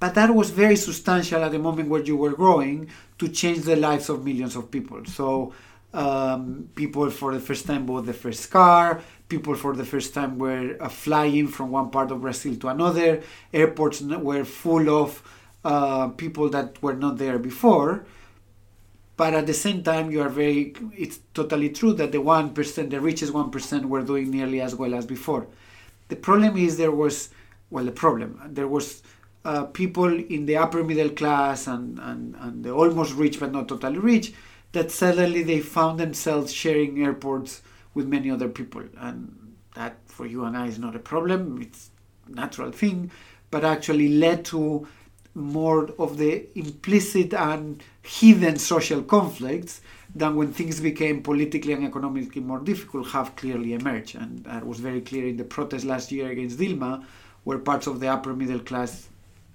but 0.00 0.14
that 0.14 0.34
was 0.34 0.50
very 0.50 0.76
substantial 0.76 1.42
at 1.42 1.52
the 1.52 1.58
moment 1.58 1.88
where 1.88 2.02
you 2.02 2.16
were 2.16 2.32
growing 2.32 2.88
to 3.18 3.28
change 3.28 3.62
the 3.62 3.76
lives 3.76 4.08
of 4.08 4.24
millions 4.24 4.56
of 4.56 4.70
people. 4.70 5.04
So. 5.04 5.52
Um, 5.90 6.68
people 6.74 7.08
for 7.08 7.32
the 7.32 7.40
first 7.40 7.64
time 7.64 7.86
bought 7.86 8.04
the 8.04 8.12
first 8.12 8.50
car 8.50 9.00
people 9.28 9.54
for 9.54 9.74
the 9.76 9.84
first 9.84 10.14
time 10.14 10.38
were 10.38 10.76
uh, 10.80 10.88
flying 10.88 11.46
from 11.46 11.70
one 11.70 11.90
part 11.90 12.10
of 12.10 12.20
Brazil 12.20 12.56
to 12.56 12.68
another. 12.68 13.22
Airports 13.52 14.00
were 14.00 14.44
full 14.44 14.88
of 14.90 15.22
uh, 15.64 16.08
people 16.08 16.48
that 16.50 16.82
were 16.82 16.94
not 16.94 17.18
there 17.18 17.38
before. 17.38 18.04
But 19.16 19.34
at 19.34 19.46
the 19.46 19.54
same 19.54 19.82
time, 19.82 20.10
you 20.12 20.22
are 20.22 20.28
very, 20.28 20.74
it's 20.96 21.18
totally 21.34 21.70
true 21.70 21.92
that 21.94 22.12
the 22.12 22.18
1%, 22.18 22.90
the 22.90 23.00
richest 23.00 23.32
1%, 23.32 23.84
were 23.86 24.02
doing 24.02 24.30
nearly 24.30 24.60
as 24.60 24.76
well 24.76 24.94
as 24.94 25.06
before. 25.06 25.48
The 26.06 26.16
problem 26.16 26.56
is 26.56 26.76
there 26.76 26.92
was, 26.92 27.30
well, 27.68 27.84
the 27.84 27.92
problem, 27.92 28.40
there 28.46 28.68
was 28.68 29.02
uh, 29.48 29.64
people 29.64 30.12
in 30.36 30.44
the 30.44 30.58
upper 30.58 30.84
middle 30.84 31.08
class 31.08 31.66
and, 31.66 31.98
and, 32.00 32.34
and 32.40 32.64
the 32.64 32.70
almost 32.70 33.14
rich 33.14 33.40
but 33.40 33.50
not 33.50 33.66
totally 33.66 33.98
rich 33.98 34.34
that 34.72 34.90
suddenly 34.90 35.42
they 35.42 35.58
found 35.60 35.98
themselves 35.98 36.52
sharing 36.52 37.02
airports 37.02 37.62
with 37.94 38.06
many 38.06 38.30
other 38.30 38.50
people. 38.50 38.84
And 38.98 39.54
that 39.74 39.96
for 40.04 40.26
you 40.26 40.44
and 40.44 40.54
I 40.54 40.66
is 40.66 40.78
not 40.78 40.94
a 40.94 40.98
problem, 40.98 41.62
it's 41.62 41.88
a 42.26 42.32
natural 42.32 42.72
thing, 42.72 43.10
but 43.50 43.64
actually 43.64 44.08
led 44.08 44.44
to 44.46 44.86
more 45.34 45.88
of 45.98 46.18
the 46.18 46.46
implicit 46.54 47.32
and 47.32 47.82
hidden 48.02 48.58
social 48.58 49.02
conflicts 49.02 49.80
than 50.14 50.36
when 50.36 50.52
things 50.52 50.78
became 50.78 51.22
politically 51.22 51.72
and 51.72 51.86
economically 51.86 52.42
more 52.42 52.60
difficult 52.60 53.08
have 53.12 53.34
clearly 53.36 53.72
emerged. 53.72 54.14
And 54.14 54.44
that 54.44 54.66
was 54.66 54.78
very 54.78 55.00
clear 55.00 55.26
in 55.26 55.38
the 55.38 55.44
protest 55.44 55.86
last 55.86 56.12
year 56.12 56.30
against 56.30 56.58
Dilma, 56.58 57.02
where 57.44 57.58
parts 57.58 57.86
of 57.86 58.00
the 58.00 58.08
upper 58.08 58.34
middle 58.34 58.60
class 58.60 59.08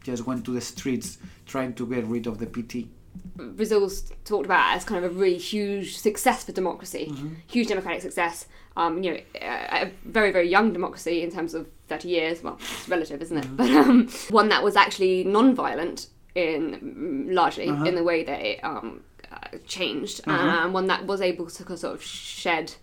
just 0.03 0.25
went 0.25 0.45
to 0.45 0.51
the 0.51 0.61
streets 0.61 1.17
trying 1.45 1.73
to 1.75 1.87
get 1.87 2.05
rid 2.05 2.27
of 2.27 2.37
the 2.37 2.45
PT. 2.45 2.87
Brazil's 3.35 4.11
talked 4.25 4.45
about 4.45 4.75
as 4.75 4.83
kind 4.83 5.03
of 5.03 5.11
a 5.11 5.15
really 5.15 5.37
huge 5.37 5.97
success 5.97 6.43
for 6.43 6.51
democracy, 6.51 7.07
mm-hmm. 7.09 7.35
huge 7.47 7.67
democratic 7.67 8.01
success. 8.01 8.47
Um, 8.75 9.03
you 9.03 9.11
know, 9.11 9.19
a, 9.35 9.91
very 10.03 10.31
very 10.31 10.49
young 10.49 10.73
democracy 10.73 11.21
in 11.21 11.31
terms 11.31 11.53
of 11.53 11.67
thirty 11.87 12.09
years. 12.09 12.41
Well, 12.41 12.57
it's 12.59 12.89
relative, 12.89 13.21
isn't 13.21 13.37
it? 13.37 13.45
Mm-hmm. 13.45 13.55
But 13.55 13.71
um, 13.71 14.07
one 14.29 14.49
that 14.49 14.63
was 14.63 14.75
actually 14.75 15.23
non-violent 15.23 16.07
in 16.35 17.27
largely 17.31 17.69
uh-huh. 17.69 17.85
in 17.85 17.95
the 17.95 18.03
way 18.03 18.23
that 18.23 18.41
it 18.41 18.63
um, 18.63 19.01
uh, 19.31 19.57
changed, 19.67 20.21
uh-huh. 20.25 20.63
and 20.65 20.73
one 20.73 20.87
that 20.87 21.05
was 21.05 21.21
able 21.21 21.47
to 21.47 21.77
sort 21.77 21.93
of 21.93 22.03
shed 22.03 22.73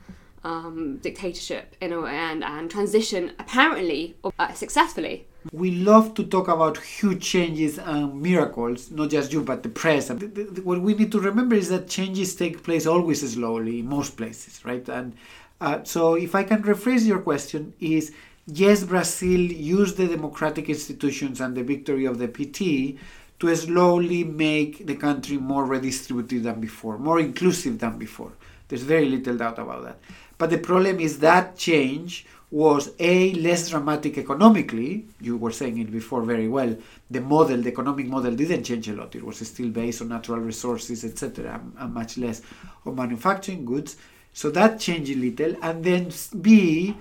um, 0.44 0.98
dictatorship 0.98 1.76
in 1.80 1.92
a 1.92 2.00
way 2.00 2.14
and, 2.14 2.42
and 2.44 2.70
transition 2.70 3.32
apparently 3.38 4.16
uh, 4.38 4.52
successfully 4.52 5.26
we 5.52 5.70
love 5.70 6.14
to 6.14 6.25
talk 6.25 6.49
about 6.49 6.76
huge 6.78 7.23
changes 7.23 7.78
and 7.78 8.20
miracles, 8.20 8.90
not 8.90 9.11
just 9.11 9.32
you, 9.32 9.42
but 9.42 9.62
the 9.62 9.68
press. 9.68 10.11
What 10.11 10.80
we 10.80 10.94
need 10.94 11.12
to 11.12 11.20
remember 11.20 11.56
is 11.56 11.68
that 11.70 11.88
changes 11.88 12.35
take 12.35 12.62
place 12.62 12.87
always 12.87 13.28
slowly 13.32 13.80
in 13.80 13.88
most 13.88 14.16
places, 14.16 14.64
right? 14.64 14.87
And 14.88 15.14
uh, 15.61 15.82
so, 15.85 16.14
if 16.14 16.35
I 16.35 16.44
can 16.44 16.62
rephrase 16.62 17.06
your 17.06 17.20
question, 17.20 17.73
is 17.80 18.12
yes, 18.47 18.85
Brazil 18.85 19.40
used 19.40 19.97
the 19.97 20.09
democratic 20.09 20.68
institutions 20.68 21.40
and 21.40 21.56
the 21.56 21.62
victory 21.62 22.04
of 22.04 22.18
the 22.18 22.28
PT 22.28 22.99
to 23.40 23.54
slowly 23.56 24.25
make 24.25 24.87
the 24.87 24.97
country 24.97 25.38
more 25.38 25.66
redistributive 25.66 26.42
than 26.42 26.61
before, 26.61 26.99
more 26.99 27.18
inclusive 27.18 27.78
than 27.78 27.99
before. 27.99 28.32
There's 28.68 28.82
very 28.82 29.09
little 29.09 29.37
doubt 29.37 29.59
about 29.59 29.85
that. 29.85 29.99
But 30.37 30.50
the 30.50 30.59
problem 30.59 31.00
is 31.00 31.18
that 31.18 31.56
change 31.56 32.26
was 32.50 32.90
a 32.99 33.33
less 33.35 33.71
dramatic 33.71 34.19
economically. 34.19 35.07
You 35.21 35.37
were 35.37 35.52
saying 35.52 35.78
it 35.78 35.92
before 35.92 36.23
very 36.23 36.49
well. 36.49 36.76
The 37.11 37.21
model, 37.21 37.59
the 37.62 37.69
economic 37.69 38.07
model, 38.07 38.35
didn't 38.35 38.64
change 38.64 38.88
a 38.88 38.95
lot. 38.95 39.14
It 39.14 39.25
was 39.25 39.38
still 39.47 39.69
based 39.69 40.02
on 40.02 40.09
natural 40.09 40.40
resources, 40.40 41.04
etc., 41.04 41.61
and 41.78 41.95
much 41.95 42.19
less 42.19 42.42
on 42.85 42.97
manufacturing 42.97 43.64
goods. 43.64 43.97
So 44.33 44.50
that 44.50 44.80
changed 44.80 45.12
a 45.12 45.16
little. 45.16 45.57
And 45.62 45.85
then 45.85 46.11
B, 46.40 46.97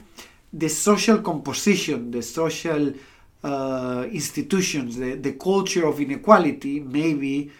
the 0.53 0.69
social 0.69 1.19
composition, 1.19 2.11
the 2.11 2.21
social 2.21 2.93
uh, 3.43 4.07
institutions, 4.11 4.97
the, 4.97 5.15
the 5.15 5.33
culture 5.33 5.87
of 5.87 5.99
inequality 5.99 6.79
maybe 6.79 7.51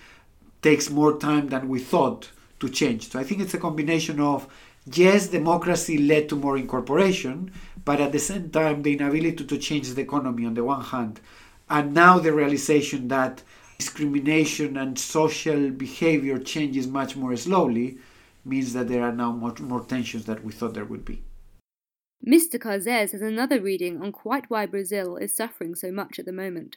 takes 0.61 0.89
more 0.89 1.17
time 1.17 1.47
than 1.47 1.69
we 1.69 1.79
thought 1.79 2.29
to 2.59 2.69
change. 2.69 3.09
So 3.09 3.19
I 3.19 3.23
think 3.23 3.41
it's 3.41 3.53
a 3.53 3.59
combination 3.59 4.19
of 4.19 4.47
yes, 4.85 5.27
democracy 5.27 5.97
led 5.97 6.29
to 6.29 6.35
more 6.35 6.57
incorporation, 6.57 7.51
but 7.85 8.01
at 8.01 8.11
the 8.11 8.19
same 8.19 8.49
time, 8.49 8.81
the 8.81 8.93
inability 8.93 9.45
to 9.45 9.57
change 9.57 9.93
the 9.93 10.01
economy 10.01 10.45
on 10.45 10.53
the 10.53 10.63
one 10.63 10.83
hand, 10.83 11.19
and 11.69 11.93
now 11.93 12.19
the 12.19 12.33
realization 12.33 13.07
that 13.07 13.43
discrimination 13.77 14.77
and 14.77 14.99
social 14.99 15.69
behavior 15.69 16.37
changes 16.37 16.87
much 16.87 17.15
more 17.15 17.35
slowly 17.35 17.97
means 18.43 18.73
that 18.73 18.87
there 18.87 19.03
are 19.03 19.11
now 19.11 19.31
more, 19.31 19.53
more 19.59 19.85
tensions 19.85 20.25
than 20.25 20.43
we 20.43 20.51
thought 20.51 20.73
there 20.73 20.85
would 20.85 21.05
be. 21.05 21.23
Mr. 22.27 22.61
Cazes 22.61 23.13
has 23.13 23.21
another 23.21 23.61
reading 23.61 24.01
on 24.01 24.11
quite 24.11 24.49
why 24.49 24.65
Brazil 24.65 25.15
is 25.15 25.33
suffering 25.33 25.73
so 25.73 25.91
much 25.91 26.19
at 26.19 26.25
the 26.25 26.33
moment. 26.33 26.75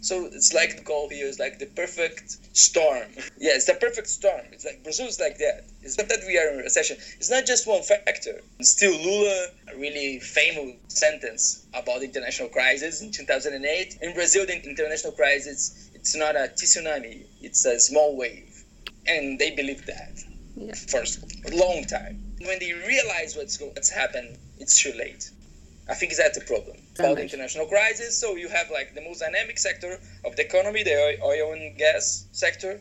So 0.00 0.26
it's 0.26 0.52
like 0.52 0.76
the 0.76 0.82
goal 0.82 1.08
here 1.08 1.26
is 1.26 1.38
like 1.38 1.58
the 1.58 1.66
perfect 1.66 2.56
storm. 2.56 3.08
Yeah, 3.40 3.52
it's 3.54 3.66
the 3.66 3.74
perfect 3.74 4.08
storm. 4.08 4.46
It's 4.52 4.64
like 4.64 4.82
Brazil 4.82 5.06
is 5.06 5.20
like 5.20 5.38
that. 5.38 5.64
It's 5.82 5.96
not 5.96 6.08
that 6.08 6.20
we 6.26 6.36
are 6.38 6.48
in 6.50 6.58
recession. 6.58 6.96
It's 7.18 7.30
not 7.30 7.46
just 7.46 7.66
one 7.66 7.82
factor. 7.82 8.40
Still, 8.60 8.96
Lula, 9.00 9.46
a 9.72 9.76
really 9.78 10.18
famous 10.18 10.74
sentence 10.88 11.64
about 11.72 12.00
the 12.00 12.06
international 12.06 12.48
crisis 12.48 13.00
in 13.00 13.12
2008. 13.12 13.98
In 14.02 14.14
Brazil, 14.14 14.44
the 14.44 14.60
international 14.68 15.12
crisis, 15.12 15.90
it's 15.94 16.16
not 16.16 16.34
a 16.34 16.50
tsunami. 16.54 17.26
It's 17.40 17.64
a 17.64 17.78
small 17.78 18.16
wave, 18.16 18.64
and 19.06 19.38
they 19.38 19.52
believe 19.52 19.86
that 19.86 20.18
yeah. 20.56 20.74
for 20.74 21.02
a 21.02 21.56
long 21.56 21.84
time. 21.84 22.22
When 22.40 22.58
they 22.58 22.72
realize 22.72 23.36
what's 23.36 23.60
what's 23.60 23.90
happened, 23.90 24.36
it's 24.58 24.82
too 24.82 24.92
late. 24.98 25.30
I 25.88 25.94
think 25.94 26.14
that's 26.14 26.36
a 26.36 26.42
problem 26.42 26.76
about 26.98 27.16
the 27.16 27.22
international 27.22 27.66
crisis. 27.66 28.18
So 28.18 28.36
you 28.36 28.48
have 28.48 28.70
like 28.70 28.94
the 28.94 29.00
most 29.00 29.20
dynamic 29.20 29.58
sector 29.58 29.98
of 30.24 30.36
the 30.36 30.44
economy, 30.44 30.82
the 30.82 31.18
oil 31.22 31.52
and 31.52 31.76
gas 31.78 32.26
sector, 32.32 32.80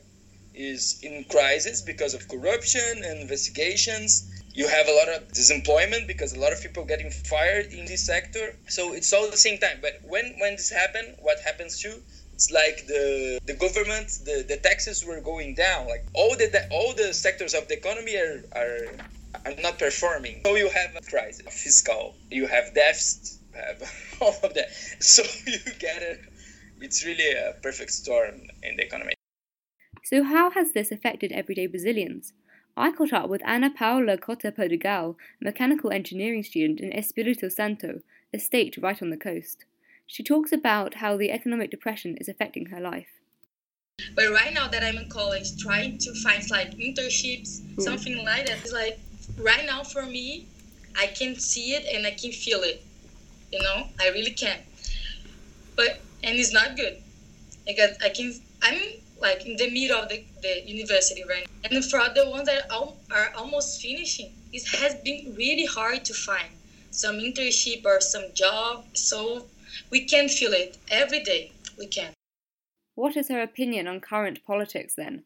is 0.54 1.00
in 1.04 1.24
crisis 1.26 1.82
because 1.82 2.14
of 2.14 2.28
corruption 2.28 3.04
and 3.06 3.22
investigations. 3.22 4.30
You 4.54 4.68
have 4.68 4.88
a 4.88 4.94
lot 4.94 5.08
of 5.10 5.32
disemployment 5.32 6.08
because 6.08 6.34
a 6.34 6.40
lot 6.40 6.52
of 6.52 6.62
people 6.62 6.84
getting 6.84 7.12
fired 7.12 7.68
in 7.68 7.86
this 7.86 8.06
sector. 8.06 8.56
So 8.68 8.94
it's 8.94 9.14
all 9.14 9.26
at 9.26 9.32
the 9.32 9.38
same 9.38 9.60
time. 9.60 9.78
But 9.82 10.02
when 10.04 10.36
when 10.40 10.54
this 10.56 10.70
happened, 10.70 11.16
what 11.22 11.38
happens 11.46 11.80
too? 11.80 12.02
it's 12.38 12.52
like 12.52 12.86
the 12.86 13.40
the 13.48 13.56
government 13.56 14.08
the, 14.26 14.46
the 14.48 14.58
taxes 14.58 15.04
were 15.04 15.20
going 15.20 15.56
down 15.56 15.88
like 15.88 16.06
all 16.14 16.36
the 16.38 16.50
all 16.70 16.94
the 16.94 17.12
sectors 17.12 17.56
of 17.56 17.68
the 17.68 17.76
economy 17.76 18.16
are, 18.16 18.44
are 18.56 18.86
are 19.48 19.62
not 19.62 19.80
performing 19.80 20.42
so 20.46 20.56
you 20.56 20.70
have 20.70 20.96
a 20.96 21.02
crisis 21.10 21.46
fiscal 21.64 22.16
you 22.30 22.48
have 22.48 22.74
deficit 22.74 23.40
you 23.54 23.62
have 23.62 23.78
all 24.22 24.36
of 24.44 24.54
that 24.54 24.70
so 25.00 25.24
you 25.46 25.60
get 25.80 26.02
it 26.02 26.20
it's 26.82 27.06
really 27.06 27.32
a 27.32 27.54
perfect 27.62 27.92
storm 27.92 28.36
in 28.64 28.76
the 28.76 28.84
economy 28.84 29.14
so 30.04 30.24
how 30.24 30.52
has 30.52 30.72
this 30.74 30.92
affected 30.92 31.32
everyday 31.32 31.68
brazilians 31.68 32.34
I 32.80 32.92
caught 32.92 33.12
up 33.12 33.28
with 33.28 33.42
Ana 33.44 33.72
Paula 33.72 34.20
Cota 34.20 34.52
Portugal, 34.52 35.18
mechanical 35.42 35.90
engineering 35.90 36.44
student 36.44 36.80
in 36.80 36.92
Espírito 36.92 37.52
Santo, 37.52 38.02
a 38.32 38.38
state 38.38 38.78
right 38.78 39.02
on 39.02 39.10
the 39.10 39.18
coast. 39.18 39.66
She 40.06 40.22
talks 40.22 40.52
about 40.52 40.96
how 40.96 41.18
the 41.18 41.32
economic 41.32 41.72
depression 41.72 42.16
is 42.22 42.30
affecting 42.30 42.68
her 42.68 42.80
life. 42.80 43.10
But 44.16 44.32
right 44.32 44.54
now 44.54 44.68
that 44.68 44.84
I'm 44.84 44.96
in 44.98 45.10
college, 45.10 45.58
trying 45.58 45.98
to 45.98 46.14
find 46.24 46.48
like 46.52 46.78
internships, 46.78 47.62
mm. 47.62 47.82
something 47.82 48.24
like 48.24 48.46
that, 48.46 48.60
it's 48.60 48.72
like 48.72 49.00
right 49.38 49.66
now 49.66 49.84
for 49.84 50.06
me, 50.06 50.48
I 50.98 51.08
can 51.08 51.36
see 51.36 51.74
it 51.74 51.86
and 51.94 52.06
I 52.06 52.12
can 52.12 52.32
feel 52.32 52.62
it. 52.62 52.84
You 53.52 53.62
know, 53.62 53.88
I 54.02 54.10
really 54.10 54.32
can. 54.32 54.60
But 55.76 56.02
and 56.24 56.38
it's 56.38 56.52
not 56.52 56.76
good 56.76 56.98
because 57.66 57.98
I 58.04 58.10
can. 58.10 58.34
I'm 58.62 58.80
like 59.22 59.46
in 59.46 59.56
the 59.56 59.70
middle 59.70 59.98
of 59.98 60.10
the, 60.10 60.24
the 60.42 60.64
university 60.66 61.24
right 61.28 61.48
now. 61.64 61.70
And 61.78 61.86
for 61.86 62.02
the 62.14 62.30
ones 62.30 62.48
that 62.48 62.72
are, 62.72 62.90
are 63.12 63.34
almost 63.36 63.82
finishing, 63.82 64.34
it 64.54 64.68
has 64.80 64.96
been 64.96 65.34
really 65.38 65.66
hard 65.66 66.06
to 66.06 66.14
find 66.14 66.50
some 66.92 67.16
internship 67.16 67.86
or 67.86 68.02
some 68.02 68.26
job. 68.34 68.86
So 68.94 69.46
we 69.92 70.06
can 70.06 70.28
feel 70.30 70.54
it 70.54 70.78
every 70.90 71.24
day. 71.24 71.52
We 71.78 71.88
can. 71.88 72.14
What 72.96 73.16
is 73.16 73.30
her 73.30 73.42
opinion 73.42 73.88
on 73.88 74.02
current 74.02 74.40
politics 74.46 74.96
then? 74.96 75.24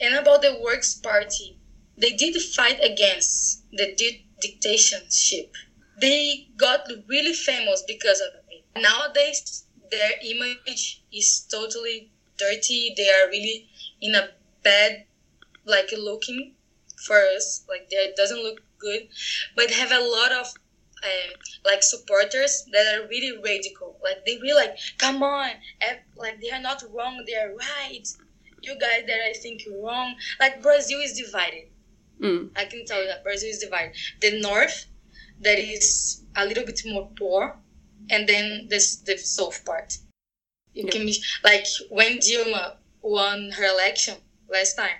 And 0.00 0.14
about 0.14 0.42
the 0.42 0.58
Works 0.62 0.94
Party, 0.94 1.56
they 1.96 2.12
did 2.12 2.40
fight 2.40 2.78
against 2.82 3.64
the 3.72 3.94
di- 3.96 4.26
dictatorship. 4.40 5.54
They 6.00 6.48
got 6.56 6.88
really 7.08 7.32
famous 7.34 7.82
because 7.86 8.20
of 8.20 8.28
it. 8.50 8.64
Nowadays, 8.80 9.64
their 9.90 10.12
image 10.24 11.02
is 11.12 11.46
totally 11.50 12.10
dirty. 12.36 12.94
They 12.96 13.08
are 13.08 13.28
really 13.30 13.68
in 14.00 14.14
a 14.14 14.28
bad, 14.62 15.04
like 15.64 15.90
looking 15.96 16.54
for 17.06 17.16
us. 17.36 17.64
Like 17.68 17.88
they 17.90 18.12
doesn't 18.16 18.42
look 18.42 18.60
good, 18.78 19.08
but 19.56 19.70
have 19.70 19.92
a 19.92 20.00
lot 20.00 20.32
of 20.32 20.46
um, 21.04 21.30
like 21.64 21.82
supporters 21.82 22.64
that 22.72 22.98
are 22.98 23.06
really 23.08 23.38
radical. 23.44 23.98
Like 24.02 24.24
they 24.26 24.38
really 24.38 24.54
like, 24.66 24.76
come 24.98 25.22
on, 25.22 25.50
like 26.16 26.40
they 26.40 26.50
are 26.50 26.60
not 26.60 26.82
wrong, 26.92 27.22
they 27.26 27.36
are 27.36 27.54
right. 27.54 28.06
You 28.62 28.78
guys 28.78 29.04
that 29.06 29.20
I 29.28 29.34
think 29.34 29.64
you're 29.66 29.84
wrong. 29.84 30.14
Like 30.40 30.62
Brazil 30.62 31.00
is 31.00 31.12
divided. 31.12 31.68
Mm. 32.20 32.50
I 32.56 32.64
can 32.64 32.84
tell 32.86 33.00
you 33.00 33.08
that 33.08 33.24
Brazil 33.24 33.50
is 33.50 33.58
divided. 33.58 33.96
The 34.20 34.40
north, 34.40 34.86
that 35.40 35.58
is 35.58 36.22
a 36.36 36.46
little 36.46 36.64
bit 36.64 36.80
more 36.86 37.10
poor, 37.18 37.56
and 38.10 38.28
then 38.28 38.68
this 38.68 38.96
the 38.96 39.18
south 39.18 39.64
part. 39.64 39.98
You 40.72 40.84
yeah. 40.84 40.90
can 40.90 41.06
be 41.06 41.22
like 41.42 41.66
when 41.90 42.18
Dilma 42.18 42.76
won 43.02 43.50
her 43.52 43.64
election 43.64 44.16
last 44.48 44.74
time. 44.74 44.98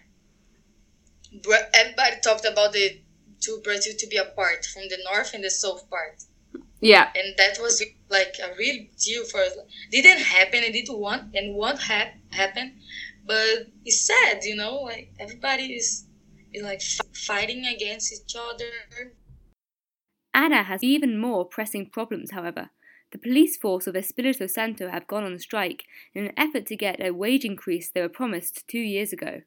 Everybody 1.75 2.17
talked 2.23 2.45
about 2.45 2.73
the 2.73 3.01
to 3.45 3.61
Brazil 3.63 3.95
to 3.99 4.07
be 4.07 4.17
apart 4.17 4.65
from 4.65 4.83
the 4.89 4.99
north 5.05 5.35
and 5.35 5.45
the 5.45 5.51
south 5.51 5.89
part. 5.91 6.23
Yeah. 6.81 7.11
And 7.15 7.35
that 7.37 7.59
was 7.61 7.83
like 8.11 8.37
a 8.43 8.55
real 8.57 8.85
deal 8.99 9.25
for 9.25 9.41
us. 9.41 9.53
Didn't 9.91 10.21
happen 10.21 10.63
and 10.65 10.75
it 10.75 10.89
won't 10.89 11.01
want 11.01 11.35
and 11.35 11.55
won't 11.55 11.81
ha- 11.81 12.13
happen. 12.31 12.81
But 13.27 13.69
it's 13.85 14.01
sad, 14.01 14.45
you 14.45 14.57
know, 14.57 14.77
like 14.83 15.13
everybody 15.19 15.75
is 15.75 16.05
like 16.63 16.81
f- 16.81 17.07
fighting 17.17 17.67
against 17.67 18.13
each 18.13 18.35
other. 18.37 19.13
Ana 20.33 20.65
has 20.65 20.83
even 20.83 21.19
more 21.19 21.45
pressing 21.45 21.89
problems, 21.91 22.33
however. 22.33 22.71
The 23.13 23.19
police 23.19 23.57
force 23.57 23.87
of 23.87 23.95
Espírito 23.95 24.51
Santo 24.51 24.89
have 24.89 25.07
gone 25.07 25.25
on 25.25 25.39
strike 25.39 25.85
in 26.15 26.27
an 26.27 26.33
effort 26.37 26.67
to 26.67 26.77
get 26.77 27.01
a 27.01 27.13
wage 27.13 27.45
increase 27.45 27.91
they 27.91 28.01
were 28.01 28.09
promised 28.09 28.67
two 28.67 28.81
years 28.81 29.13
ago. 29.13 29.43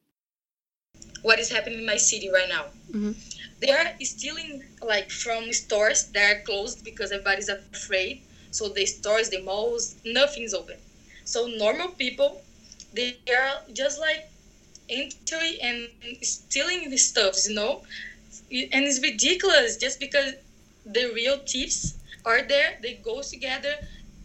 What 1.21 1.39
is 1.39 1.51
happening 1.51 1.79
in 1.79 1.85
my 1.85 1.97
city 1.97 2.29
right 2.31 2.47
now? 2.47 2.65
Mm-hmm 2.91 3.37
they 3.59 3.71
are 3.71 3.93
stealing 4.01 4.63
like 4.81 5.09
from 5.09 5.51
stores 5.51 6.05
that 6.13 6.37
are 6.37 6.41
closed 6.41 6.83
because 6.83 7.11
everybody's 7.11 7.49
afraid. 7.49 8.21
So 8.51 8.69
the 8.69 8.85
stores, 8.85 9.29
the 9.29 9.41
malls, 9.41 9.95
nothing's 10.05 10.53
open. 10.53 10.77
So 11.25 11.47
normal 11.47 11.89
people, 11.89 12.41
they 12.93 13.17
are 13.29 13.61
just 13.73 13.99
like 13.99 14.29
entering 14.89 15.57
and 15.61 15.89
stealing 16.21 16.89
the 16.89 16.97
stuffs, 16.97 17.47
you 17.47 17.55
know, 17.55 17.83
and 18.51 18.85
it's 18.85 19.01
ridiculous 19.01 19.77
just 19.77 19.99
because 19.99 20.33
the 20.85 21.11
real 21.13 21.37
thieves 21.37 21.95
are 22.25 22.41
there. 22.43 22.77
They 22.81 22.95
go 22.95 23.21
together, 23.21 23.75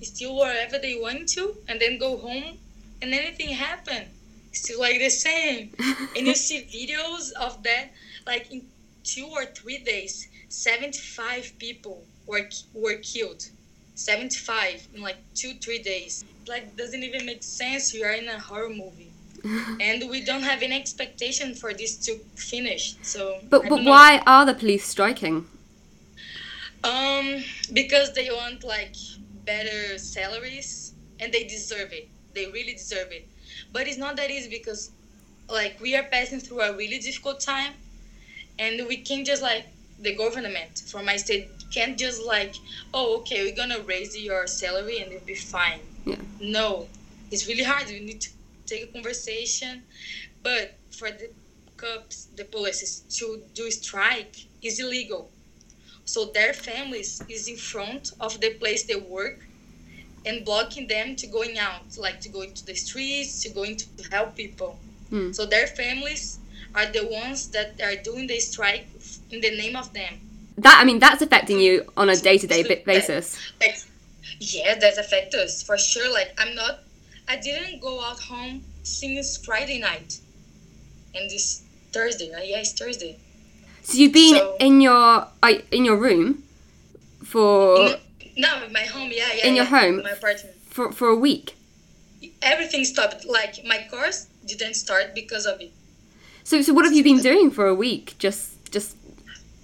steal 0.00 0.36
wherever 0.36 0.78
they 0.78 0.94
want 0.94 1.28
to, 1.30 1.56
and 1.68 1.80
then 1.80 1.98
go 1.98 2.18
home, 2.18 2.58
and 3.00 3.14
anything 3.14 3.50
happen. 3.50 4.08
Still 4.52 4.80
like 4.80 4.98
the 4.98 5.10
same. 5.10 5.74
and 6.16 6.26
you 6.26 6.34
see 6.34 6.62
videos 6.72 7.32
of 7.32 7.62
that, 7.64 7.92
like 8.26 8.50
in 8.52 8.66
two 9.04 9.26
or 9.26 9.46
three 9.46 9.78
days, 9.78 10.28
75 10.48 11.54
people 11.58 12.04
were, 12.26 12.48
were 12.74 12.96
killed. 12.96 13.42
75 13.94 14.88
in 14.94 15.02
like 15.02 15.18
two, 15.34 15.54
three 15.54 15.82
days. 15.82 16.24
Like, 16.46 16.76
doesn't 16.76 17.02
even 17.02 17.26
make 17.26 17.42
sense. 17.42 17.94
You 17.94 18.04
are 18.04 18.12
in 18.12 18.28
a 18.28 18.38
horror 18.38 18.68
movie. 18.70 19.11
and 19.80 20.08
we 20.10 20.24
don't 20.24 20.42
have 20.42 20.62
any 20.62 20.76
expectation 20.76 21.54
for 21.54 21.72
this 21.72 21.96
to 22.06 22.16
finish. 22.36 22.96
So, 23.02 23.38
but 23.50 23.68
but 23.68 23.84
why 23.84 24.22
are 24.26 24.46
the 24.46 24.54
police 24.54 24.84
striking? 24.84 25.46
Um, 26.84 27.44
because 27.72 28.12
they 28.12 28.28
want 28.30 28.64
like 28.64 28.94
better 29.44 29.98
salaries, 29.98 30.92
and 31.20 31.32
they 31.32 31.44
deserve 31.44 31.92
it. 31.92 32.08
They 32.34 32.46
really 32.46 32.72
deserve 32.74 33.12
it. 33.12 33.28
But 33.72 33.88
it's 33.88 33.98
not 33.98 34.16
that 34.16 34.30
easy 34.30 34.50
because, 34.50 34.90
like, 35.48 35.80
we 35.80 35.96
are 35.96 36.02
passing 36.02 36.40
through 36.40 36.60
a 36.60 36.76
really 36.76 36.98
difficult 36.98 37.40
time, 37.40 37.72
and 38.58 38.86
we 38.86 38.96
can't 38.98 39.26
just 39.26 39.42
like 39.42 39.66
the 40.00 40.14
government 40.16 40.82
for 40.86 41.02
my 41.02 41.16
state 41.16 41.48
can't 41.72 41.98
just 41.98 42.24
like 42.24 42.54
oh 42.92 43.18
okay 43.18 43.44
we're 43.44 43.56
gonna 43.56 43.80
raise 43.82 44.16
your 44.18 44.46
salary 44.46 44.98
and 45.00 45.12
it'll 45.12 45.26
be 45.26 45.34
fine 45.34 45.80
yeah. 46.04 46.16
no 46.40 46.86
it's 47.30 47.46
really 47.46 47.62
hard 47.62 47.86
we 47.86 48.00
need 48.00 48.20
to 48.20 48.30
take 48.72 48.84
a 48.88 48.92
conversation 48.92 49.82
but 50.42 50.66
for 50.90 51.10
the 51.10 51.28
cops 51.76 52.16
the 52.36 52.44
police 52.44 53.00
to 53.18 53.26
do 53.54 53.70
strike 53.70 54.36
is 54.62 54.80
illegal 54.80 55.30
so 56.04 56.18
their 56.38 56.52
families 56.52 57.10
is 57.28 57.48
in 57.48 57.56
front 57.56 58.12
of 58.20 58.40
the 58.40 58.50
place 58.60 58.82
they 58.84 59.00
work 59.18 59.38
and 60.26 60.44
blocking 60.44 60.86
them 60.86 61.16
to 61.16 61.26
going 61.26 61.58
out 61.58 61.86
like 61.98 62.20
to 62.20 62.28
go 62.28 62.42
into 62.42 62.64
the 62.70 62.74
streets 62.74 63.42
to 63.42 63.48
going 63.50 63.76
to 63.76 63.86
help 64.10 64.36
people 64.36 64.78
mm. 65.10 65.34
so 65.34 65.44
their 65.44 65.66
families 65.66 66.38
are 66.74 66.86
the 66.86 67.06
ones 67.06 67.48
that 67.48 67.80
are 67.82 67.96
doing 67.96 68.26
the 68.26 68.38
strike 68.40 68.86
in 69.30 69.40
the 69.40 69.56
name 69.56 69.76
of 69.76 69.92
them. 69.92 70.14
That 70.58 70.78
I 70.80 70.84
mean, 70.84 70.98
that's 70.98 71.22
affecting 71.22 71.58
you 71.58 71.90
on 71.96 72.08
a 72.08 72.16
day 72.16 72.38
to 72.38 72.46
day 72.46 72.62
basis. 72.84 73.38
Like, 73.60 73.78
yeah, 74.38 74.78
that 74.78 74.98
affects 74.98 75.34
us 75.34 75.62
for 75.62 75.78
sure. 75.78 76.12
Like, 76.12 76.34
I'm 76.38 76.54
not. 76.54 76.80
I 77.28 77.36
didn't 77.36 77.80
go 77.80 78.02
out 78.02 78.20
home 78.20 78.64
since 78.82 79.36
Friday 79.36 79.78
night, 79.78 80.18
and 81.14 81.30
this 81.30 81.62
Thursday. 81.92 82.28
Yeah, 82.28 82.60
it's 82.60 82.72
Thursday. 82.72 83.18
So 83.82 83.98
you've 83.98 84.12
been 84.12 84.36
so, 84.36 84.56
in 84.60 84.80
your 84.80 85.28
in 85.70 85.84
your 85.84 85.96
room 85.96 86.42
for 87.24 87.76
in, 87.78 87.96
no, 88.36 88.68
my 88.70 88.84
home. 88.84 89.10
Yeah, 89.12 89.28
yeah. 89.34 89.46
In 89.46 89.54
yeah, 89.54 89.62
your 89.62 89.64
home, 89.64 90.02
my 90.02 90.10
apartment 90.10 90.56
for 90.66 90.92
for 90.92 91.08
a 91.08 91.16
week. 91.16 91.56
Everything 92.40 92.84
stopped. 92.84 93.24
Like 93.26 93.64
my 93.64 93.86
course 93.90 94.26
didn't 94.46 94.74
start 94.74 95.14
because 95.14 95.46
of 95.46 95.60
it. 95.60 95.72
So, 96.44 96.60
so 96.62 96.72
what 96.72 96.84
have 96.84 96.94
you 96.94 97.04
been 97.04 97.20
doing 97.20 97.50
for 97.50 97.66
a 97.66 97.74
week? 97.74 98.16
Just, 98.18 98.72
just. 98.72 98.96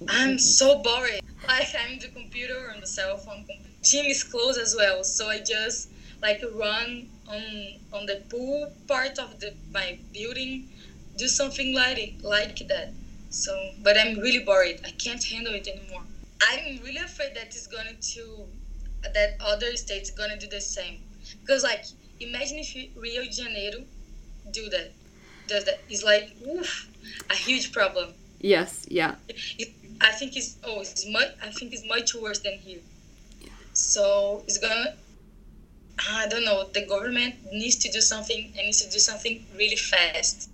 I'm 0.09 0.39
so 0.39 0.79
bored. 0.79 1.21
Like 1.47 1.75
I'm 1.75 1.99
the 1.99 2.09
computer 2.09 2.71
on 2.73 2.81
the 2.81 2.87
cell 2.87 3.17
phone. 3.17 3.45
Gym 3.83 4.07
is 4.07 4.23
closed 4.23 4.61
as 4.61 4.77
well, 4.77 5.03
so 5.03 5.29
I 5.29 5.39
just 5.39 5.89
like 6.23 6.43
run 6.55 7.09
on 7.29 7.43
on 7.93 8.07
the 8.07 8.23
pool 8.31 8.73
part 8.87 9.19
of 9.19 9.39
the 9.41 9.55
my 9.73 9.99
building, 10.13 10.69
do 11.17 11.29
something 11.29 11.75
like 11.75 12.15
like 12.23 12.59
that. 12.69 12.93
So, 13.31 13.53
but 13.83 13.99
I'm 13.99 14.19
really 14.19 14.45
bored. 14.45 14.81
I 14.85 14.91
can't 14.93 15.23
handle 15.23 15.55
it 15.55 15.69
anymore. 15.69 16.03
I'm 16.49 16.81
really 16.83 16.99
afraid 16.99 17.35
that 17.35 17.49
it's 17.49 17.67
going 17.67 17.97
to 18.15 18.47
that 19.03 19.37
other 19.41 19.77
states 19.77 20.11
gonna 20.11 20.39
do 20.39 20.47
the 20.47 20.61
same. 20.61 21.01
Because 21.41 21.63
like 21.63 21.85
imagine 22.21 22.59
if 22.59 22.75
Rio 22.97 23.23
de 23.23 23.31
Janeiro 23.31 23.81
do 24.51 24.69
that 24.71 24.93
does 25.47 25.65
that 25.65 25.81
is 25.89 26.03
like 26.03 26.35
oof, 26.47 26.89
a 27.31 27.35
huge 27.35 27.73
problem. 27.73 28.13
Yes, 28.41 28.87
yeah. 28.89 29.17
It, 29.59 29.73
I 30.01 30.13
think 30.13 30.37
it's 30.37 30.57
oh 30.65 30.81
it's 30.81 31.07
much 31.09 31.29
I 31.43 31.51
think 31.51 31.73
it's 31.73 31.87
much 31.87 32.15
worse 32.15 32.41
than 32.41 32.59
here. 32.59 32.81
So 33.73 34.43
it's 34.47 34.59
gonna 34.59 34.95
I 35.99 36.27
don't 36.29 36.45
know. 36.45 36.69
The 36.73 36.87
government 36.87 37.35
needs 37.53 37.77
to 37.77 37.91
do 37.91 38.01
something 38.01 38.53
and 38.57 38.67
needs 38.67 38.83
to 38.85 38.91
do 38.91 38.99
something 38.99 39.45
really 39.57 39.77
fast. 39.77 40.51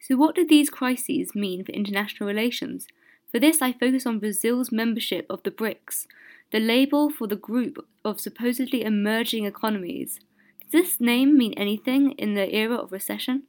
So, 0.00 0.16
what 0.16 0.34
do 0.34 0.46
these 0.46 0.68
crises 0.68 1.34
mean 1.34 1.64
for 1.64 1.72
international 1.72 2.26
relations? 2.26 2.86
For 3.30 3.38
this, 3.38 3.62
I 3.62 3.72
focus 3.72 4.04
on 4.04 4.18
Brazil's 4.18 4.70
membership 4.70 5.26
of 5.30 5.42
the 5.42 5.50
BRICS, 5.50 6.06
the 6.50 6.60
label 6.60 7.08
for 7.08 7.26
the 7.26 7.36
group 7.36 7.86
of 8.04 8.20
supposedly 8.20 8.82
emerging 8.82 9.46
economies. 9.46 10.20
Does 10.60 10.70
this 10.70 11.00
name 11.00 11.38
mean 11.38 11.54
anything 11.54 12.12
in 12.12 12.34
the 12.34 12.54
era 12.54 12.76
of 12.76 12.92
recession? 12.92 13.44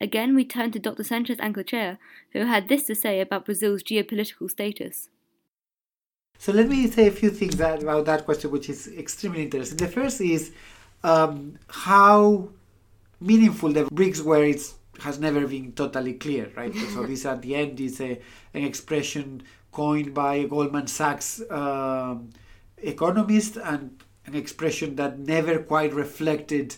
Again, 0.00 0.34
we 0.34 0.44
turn 0.44 0.72
to 0.72 0.80
Dr. 0.80 1.04
Sanchez 1.04 1.38
Ancochea, 1.38 1.98
who 2.32 2.46
had 2.46 2.68
this 2.68 2.84
to 2.86 2.94
say 2.94 3.20
about 3.20 3.44
Brazil's 3.44 3.84
geopolitical 3.84 4.50
status. 4.50 5.08
So 6.42 6.50
let 6.50 6.68
me 6.68 6.90
say 6.90 7.06
a 7.06 7.12
few 7.12 7.30
things 7.30 7.56
that, 7.58 7.84
about 7.84 8.04
that 8.06 8.24
question, 8.24 8.50
which 8.50 8.68
is 8.68 8.88
extremely 8.88 9.42
interesting. 9.44 9.76
The 9.78 9.86
first 9.86 10.20
is 10.20 10.50
um, 11.04 11.56
how 11.68 12.48
meaningful 13.20 13.72
the 13.72 13.84
BRICS 13.84 14.22
were. 14.24 14.42
It 14.42 14.60
has 15.02 15.20
never 15.20 15.46
been 15.46 15.70
totally 15.70 16.14
clear, 16.14 16.50
right? 16.56 16.74
so 16.94 17.06
this 17.06 17.24
at 17.26 17.42
the 17.42 17.54
end 17.54 17.78
is 17.80 18.00
a, 18.00 18.20
an 18.54 18.64
expression 18.64 19.44
coined 19.70 20.14
by 20.14 20.34
a 20.34 20.48
Goldman 20.48 20.88
Sachs 20.88 21.40
um, 21.48 22.30
economist 22.78 23.56
and 23.56 24.02
an 24.26 24.34
expression 24.34 24.96
that 24.96 25.20
never 25.20 25.60
quite 25.60 25.94
reflected 25.94 26.74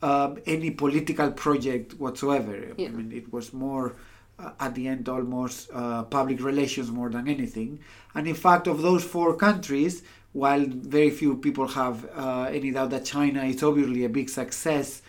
um, 0.00 0.38
any 0.46 0.70
political 0.70 1.30
project 1.32 2.00
whatsoever. 2.00 2.72
Yeah. 2.78 2.88
I 2.88 2.92
mean, 2.92 3.12
it 3.12 3.30
was 3.30 3.52
more 3.52 3.94
at 4.38 4.74
the 4.74 4.88
end 4.88 5.08
almost 5.08 5.70
uh, 5.72 6.02
public 6.04 6.42
relations 6.42 6.90
more 6.90 7.10
than 7.10 7.28
anything. 7.28 7.80
And 8.14 8.26
in 8.26 8.34
fact, 8.34 8.66
of 8.66 8.82
those 8.82 9.04
four 9.04 9.36
countries, 9.36 10.02
while 10.32 10.64
very 10.66 11.10
few 11.10 11.36
people 11.36 11.68
have 11.68 12.08
uh, 12.16 12.48
any 12.50 12.70
doubt 12.70 12.90
that 12.90 13.04
China 13.04 13.44
is 13.44 13.62
obviously 13.62 14.04
a 14.04 14.08
big 14.08 14.28
success, 14.28 15.02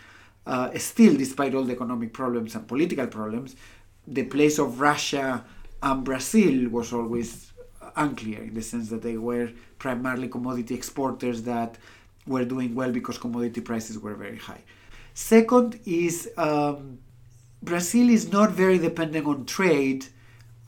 uh, 0.46 0.70
still, 0.78 1.16
despite 1.16 1.54
all 1.54 1.64
the 1.64 1.72
economic 1.72 2.12
problems 2.12 2.54
and 2.54 2.68
political 2.68 3.06
problems, 3.06 3.56
the 4.06 4.24
place 4.24 4.58
of 4.58 4.80
Russia 4.80 5.44
and 5.82 6.04
Brazil 6.04 6.68
was 6.68 6.92
always 6.92 7.52
unclear 7.96 8.42
in 8.42 8.54
the 8.54 8.62
sense 8.62 8.88
that 8.90 9.02
they 9.02 9.16
were 9.16 9.50
primarily 9.78 10.28
commodity 10.28 10.74
exporters 10.74 11.42
that 11.42 11.78
were 12.26 12.44
doing 12.44 12.74
well 12.74 12.90
because 12.90 13.18
commodity 13.18 13.60
prices 13.60 13.98
were 13.98 14.14
very 14.14 14.38
high. 14.38 14.60
Second 15.14 15.78
is 15.86 16.30
um, 16.36 16.98
Brazil 17.64 18.08
is 18.10 18.30
not 18.30 18.50
very 18.50 18.78
dependent 18.78 19.26
on 19.26 19.46
trade 19.46 20.06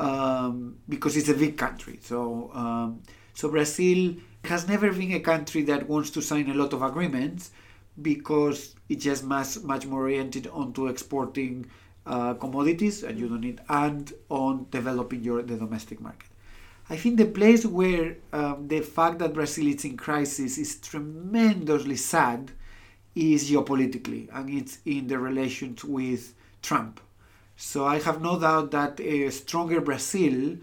um, 0.01 0.77
because 0.89 1.17
it's 1.17 1.29
a 1.29 1.35
big 1.35 1.57
country. 1.57 1.99
So, 2.03 2.51
um, 2.55 3.03
so 3.35 3.51
Brazil 3.51 4.17
has 4.45 4.69
never 4.69 4.93
been 4.93 5.13
a 5.13 5.21
country 5.21 5.63
that 5.63 5.89
wants 5.89 6.11
to 6.11 6.23
sign 6.23 6.51
a 6.51 6.55
lot 6.55 6.73
of 6.73 6.83
agreements 6.83 7.51
because 8.01 8.75
it's 8.89 9.05
just 9.05 9.25
much 9.25 9.59
much 9.63 9.87
more 9.87 10.03
oriented 10.03 10.47
onto 10.49 10.87
exporting 10.89 11.67
uh, 12.05 12.35
commodities, 12.35 13.03
and 13.03 13.19
you 13.19 13.29
don't 13.29 13.41
need, 13.41 13.61
and 13.69 14.13
on 14.29 14.67
developing 14.71 15.23
your 15.25 15.43
the 15.43 15.57
domestic 15.57 16.01
market. 16.01 16.29
I 16.89 16.97
think 16.97 17.17
the 17.17 17.27
place 17.27 17.67
where 17.67 18.17
um, 18.33 18.69
the 18.69 18.81
fact 18.81 19.19
that 19.19 19.35
Brazil 19.35 19.67
is 19.67 19.85
in 19.85 19.97
crisis 19.97 20.57
is 20.57 20.77
tremendously 20.77 21.97
sad 21.97 22.53
is 23.15 23.51
geopolitically, 23.51 24.29
and 24.33 24.51
it's 24.51 24.79
in 24.85 25.09
the 25.09 25.19
relations 25.19 25.83
with 25.83 26.35
Trump. 26.67 27.01
So 27.57 27.79
I 27.87 28.01
have 28.01 28.21
no 28.21 28.39
doubt 28.39 28.71
that 28.73 29.01
a 29.01 29.31
stronger 29.31 29.81
Brazil 29.81 30.57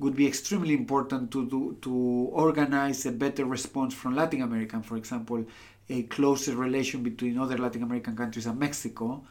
would 0.00 0.16
be 0.16 0.26
extremely 0.26 0.74
important 0.74 1.30
to 1.32 1.46
do, 1.46 1.76
to 1.82 1.94
organize 2.32 3.04
a 3.04 3.12
better 3.12 3.44
response 3.44 3.92
from 3.92 4.16
Latin 4.16 4.40
America, 4.42 4.80
for 4.82 4.96
example, 4.96 5.44
a 5.90 6.02
closer 6.04 6.56
relation 6.56 7.02
between 7.02 7.38
other 7.38 7.58
Latin 7.58 7.82
American 7.82 8.16
countries 8.16 8.46
and 8.46 8.58
Mexico, 8.58 9.22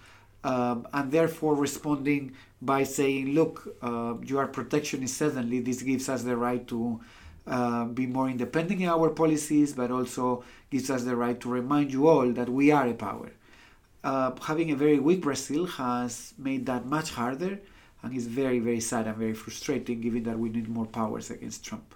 um, 0.44 0.88
and 0.94 1.12
therefore 1.12 1.56
responding 1.56 2.24
by 2.62 2.84
saying, 2.84 3.34
"Look, 3.40 3.56
uh, 3.82 4.14
you 4.30 4.38
are 4.38 4.48
protectionist. 4.60 5.18
Suddenly, 5.18 5.60
this 5.62 5.82
gives 5.82 6.08
us 6.14 6.22
the 6.30 6.38
right 6.38 6.64
to 6.68 7.00
uh, 7.48 7.86
be 7.86 8.06
more 8.06 8.30
independent 8.30 8.80
in 8.82 8.88
our 8.88 9.10
policies, 9.10 9.74
but 9.74 9.90
also 9.90 10.44
gives 10.70 10.90
us 10.96 11.02
the 11.04 11.16
right 11.16 11.40
to 11.42 11.50
remind 11.50 11.92
you 11.92 12.08
all 12.08 12.32
that 12.40 12.50
we 12.60 12.72
are 12.72 12.88
a 12.88 12.94
power. 12.94 13.32
Uh, 14.04 14.32
having 14.42 14.72
a 14.72 14.76
very 14.76 15.00
weak 15.00 15.22
Brazil 15.22 15.66
has 15.66 16.34
made 16.38 16.66
that 16.66 16.86
much 16.86 17.12
harder 17.12 17.60
and 18.02 18.16
is 18.16 18.28
very, 18.28 18.60
very 18.60 18.80
sad 18.80 19.08
and 19.08 19.18
very 19.18 19.34
frustrating 19.34 20.00
given 20.00 20.24
that 20.24 20.40
we 20.40 20.50
need 20.50 20.70
more 20.70 20.86
powers 20.86 21.30
against 21.30 21.66
Trump. 21.66 21.94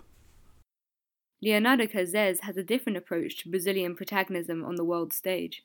Leonardo 1.42 1.88
Cazes 1.88 2.42
has 2.42 2.58
a 2.58 2.64
different 2.64 2.98
approach 2.98 3.44
to 3.44 3.50
Brazilian 3.50 3.96
protagonism 3.96 4.64
on 4.64 4.76
the 4.76 4.84
world 4.84 5.14
stage. 5.14 5.64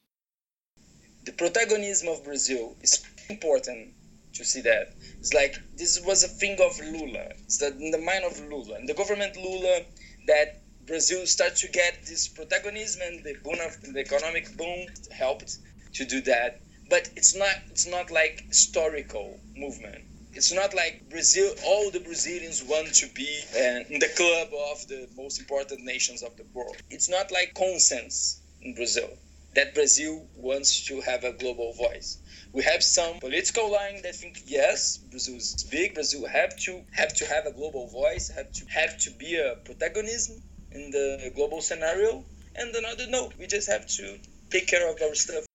The 1.25 1.33
protagonism 1.33 2.09
of 2.09 2.25
Brazil 2.25 2.77
is 2.83 3.05
important 3.29 3.95
to 4.35 4.45
see 4.45 4.61
that. 4.63 4.95
It's 5.19 5.35
like 5.35 5.57
this 5.77 6.01
was 6.05 6.25
a 6.25 6.29
thing 6.29 6.57
of 6.61 6.79
Lula. 6.81 7.33
It's 7.45 7.59
that 7.59 7.75
in 7.75 7.91
the 7.91 7.99
mind 7.99 8.25
of 8.25 8.41
Lula. 8.49 8.77
And 8.77 8.89
the 8.89 8.95
government 8.95 9.37
Lula 9.37 9.83
that 10.27 10.63
Brazil 10.87 11.27
started 11.27 11.57
to 11.59 11.69
get 11.69 12.07
this 12.07 12.29
protagonism 12.29 13.03
and 13.05 13.25
the 13.25 13.35
boom 13.45 13.59
of 13.61 13.81
the 13.83 14.01
economic 14.01 14.57
boom 14.57 14.87
helped 15.13 15.59
to 15.95 16.05
do 16.05 16.21
that. 16.23 16.61
But 16.89 17.09
it's 17.17 17.35
not 17.35 17.55
it's 17.71 17.87
not 17.87 18.11
like 18.11 18.45
historical 18.49 19.39
movement. 19.57 20.05
It's 20.33 20.53
not 20.53 20.75
like 20.75 21.09
Brazil. 21.11 21.53
All 21.65 21.91
the 21.91 22.01
Brazilians 22.01 22.63
want 22.63 22.95
to 22.95 23.07
be 23.15 23.29
uh, 23.55 23.83
in 23.93 23.99
the 23.99 24.13
club 24.17 24.49
of 24.73 24.87
the 24.89 25.09
most 25.17 25.41
important 25.41 25.85
nations 25.85 26.23
of 26.23 26.37
the 26.37 26.45
world. 26.55 26.77
It's 26.91 27.09
not 27.09 27.31
like 27.33 27.55
consensus 27.55 28.41
in 28.63 28.75
Brazil 28.75 29.11
that 29.55 29.75
Brazil 29.75 30.25
wants 30.37 30.87
to 30.87 31.01
have 31.01 31.25
a 31.25 31.33
global 31.33 31.73
voice. 31.73 32.19
We 32.53 32.63
have 32.63 32.83
some 32.83 33.19
political 33.19 33.71
line 33.73 34.03
that 34.03 34.15
think 34.15 34.43
yes, 34.47 34.99
Brazil 34.99 35.37
is 35.37 35.67
big. 35.71 35.95
Brazil 35.95 36.27
have 36.27 36.57
to 36.67 36.83
have 36.93 37.13
to 37.15 37.27
have 37.27 37.45
a 37.47 37.53
global 37.53 37.89
voice, 37.89 38.31
have 38.37 38.53
to 38.53 38.65
have 38.67 38.99
to 38.99 39.11
be 39.19 39.37
a 39.37 39.57
protagonism 39.65 40.37
in 40.71 40.91
the 40.91 41.33
global 41.35 41.61
scenario. 41.61 42.25
And 42.55 42.75
another 42.75 43.07
no, 43.09 43.33
we 43.39 43.47
just 43.49 43.69
have 43.69 43.87
to 43.99 44.19
take 44.51 44.69
care 44.69 44.89
of 44.89 45.01
our 45.03 45.15
stuff. 45.15 45.48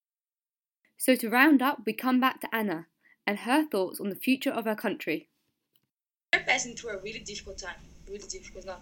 So 1.04 1.18
to 1.18 1.30
round 1.30 1.62
up, 1.62 1.80
we 1.86 1.92
come 1.92 2.22
back 2.22 2.40
to 2.40 2.56
Ana 2.56 2.88
and 3.28 3.40
her 3.40 3.68
thoughts 3.68 4.00
on 4.00 4.08
the 4.08 4.16
future 4.16 4.52
of 4.52 4.64
her 4.64 4.74
country. 4.74 5.28
We're 6.32 6.44
passing 6.44 6.78
through 6.78 6.92
a 6.92 7.02
really 7.02 7.20
difficult 7.20 7.58
time. 7.58 7.76
Really 8.08 8.30
difficult 8.30 8.66
now. 8.66 8.78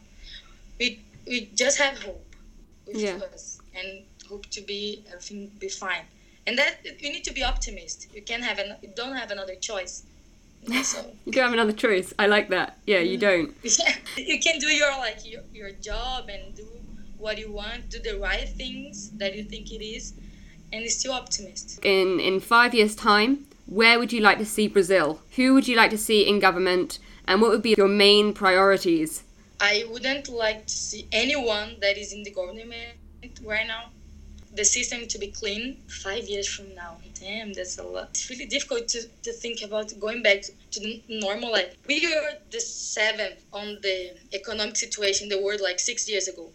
We 0.79 1.01
we 1.25 1.49
just 1.55 1.79
have 1.79 1.97
hope 2.03 2.23
with 2.85 2.97
yeah. 2.97 3.17
us 3.33 3.59
and 3.73 4.03
hope 4.29 4.45
to 4.51 4.61
be 4.61 5.03
everything 5.07 5.51
be 5.57 5.67
fine 5.67 6.05
and 6.45 6.59
that 6.59 6.85
you 7.01 7.11
need 7.11 7.23
to 7.23 7.33
be 7.33 7.43
optimist. 7.43 8.13
You 8.13 8.21
can't 8.21 8.43
have 8.43 8.59
an 8.59 8.75
you 8.83 8.91
don't 8.95 9.15
have 9.15 9.31
another 9.31 9.55
choice. 9.55 10.03
So. 10.83 10.99
you 11.25 11.31
don't 11.31 11.45
have 11.45 11.53
another 11.53 11.77
choice. 11.85 12.13
I 12.19 12.27
like 12.27 12.49
that. 12.49 12.77
Yeah, 12.85 12.99
you 12.99 13.17
mm. 13.17 13.21
don't. 13.27 13.49
Yeah, 13.79 13.95
you 14.15 14.39
can 14.39 14.59
do 14.59 14.67
your 14.67 14.91
like 14.99 15.25
your, 15.25 15.41
your 15.51 15.71
job 15.71 16.29
and 16.29 16.53
do 16.53 16.67
what 17.17 17.39
you 17.39 17.51
want, 17.51 17.89
do 17.89 17.97
the 17.97 18.19
right 18.19 18.47
things 18.47 19.09
that 19.21 19.35
you 19.35 19.43
think 19.43 19.71
it 19.71 19.83
is, 19.83 20.13
and 20.71 20.89
still 20.89 21.13
optimist. 21.13 21.79
In 21.83 22.19
in 22.19 22.39
five 22.39 22.73
years' 22.73 22.95
time, 22.95 23.45
where 23.65 23.99
would 23.99 24.11
you 24.13 24.21
like 24.21 24.37
to 24.37 24.45
see 24.45 24.67
Brazil? 24.67 25.21
Who 25.35 25.53
would 25.53 25.67
you 25.67 25.75
like 25.75 25.91
to 25.91 25.97
see 25.97 26.27
in 26.27 26.39
government, 26.39 26.99
and 27.27 27.41
what 27.41 27.51
would 27.51 27.61
be 27.61 27.75
your 27.77 27.87
main 27.87 28.33
priorities? 28.33 29.23
I 29.59 29.85
wouldn't 29.91 30.27
like 30.27 30.65
to 30.65 30.73
see 30.73 31.07
anyone 31.11 31.77
that 31.81 31.97
is 31.97 32.13
in 32.13 32.23
the 32.23 32.31
government 32.31 32.97
right 33.43 33.67
now 33.67 33.91
the 34.53 34.65
system 34.65 35.07
to 35.07 35.17
be 35.17 35.27
clean 35.27 35.77
five 35.87 36.27
years 36.27 36.47
from 36.47 36.73
now. 36.75 36.97
Damn, 37.19 37.53
that's 37.53 37.77
a 37.77 37.83
lot. 37.83 38.09
It's 38.09 38.29
really 38.29 38.45
difficult 38.45 38.87
to, 38.89 39.03
to 39.23 39.31
think 39.31 39.61
about 39.61 39.97
going 39.99 40.23
back 40.23 40.41
to 40.71 40.79
the 40.79 41.01
normal 41.07 41.51
life. 41.51 41.75
We 41.87 42.05
were 42.07 42.33
the 42.49 42.59
seventh 42.59 43.43
on 43.53 43.77
the 43.81 44.15
economic 44.33 44.75
situation 44.75 45.25
in 45.25 45.37
the 45.37 45.43
world 45.43 45.61
like 45.61 45.79
six 45.79 46.09
years 46.09 46.27
ago. 46.27 46.49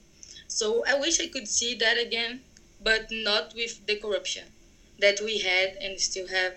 So 0.48 0.84
I 0.86 0.98
wish 0.98 1.20
I 1.20 1.28
could 1.28 1.48
see 1.48 1.74
that 1.76 1.98
again, 1.98 2.40
but 2.82 3.06
not 3.10 3.54
with 3.54 3.86
the 3.86 3.96
corruption 3.96 4.44
that 5.00 5.20
we 5.20 5.38
had 5.38 5.76
and 5.80 6.00
still 6.00 6.28
have. 6.28 6.54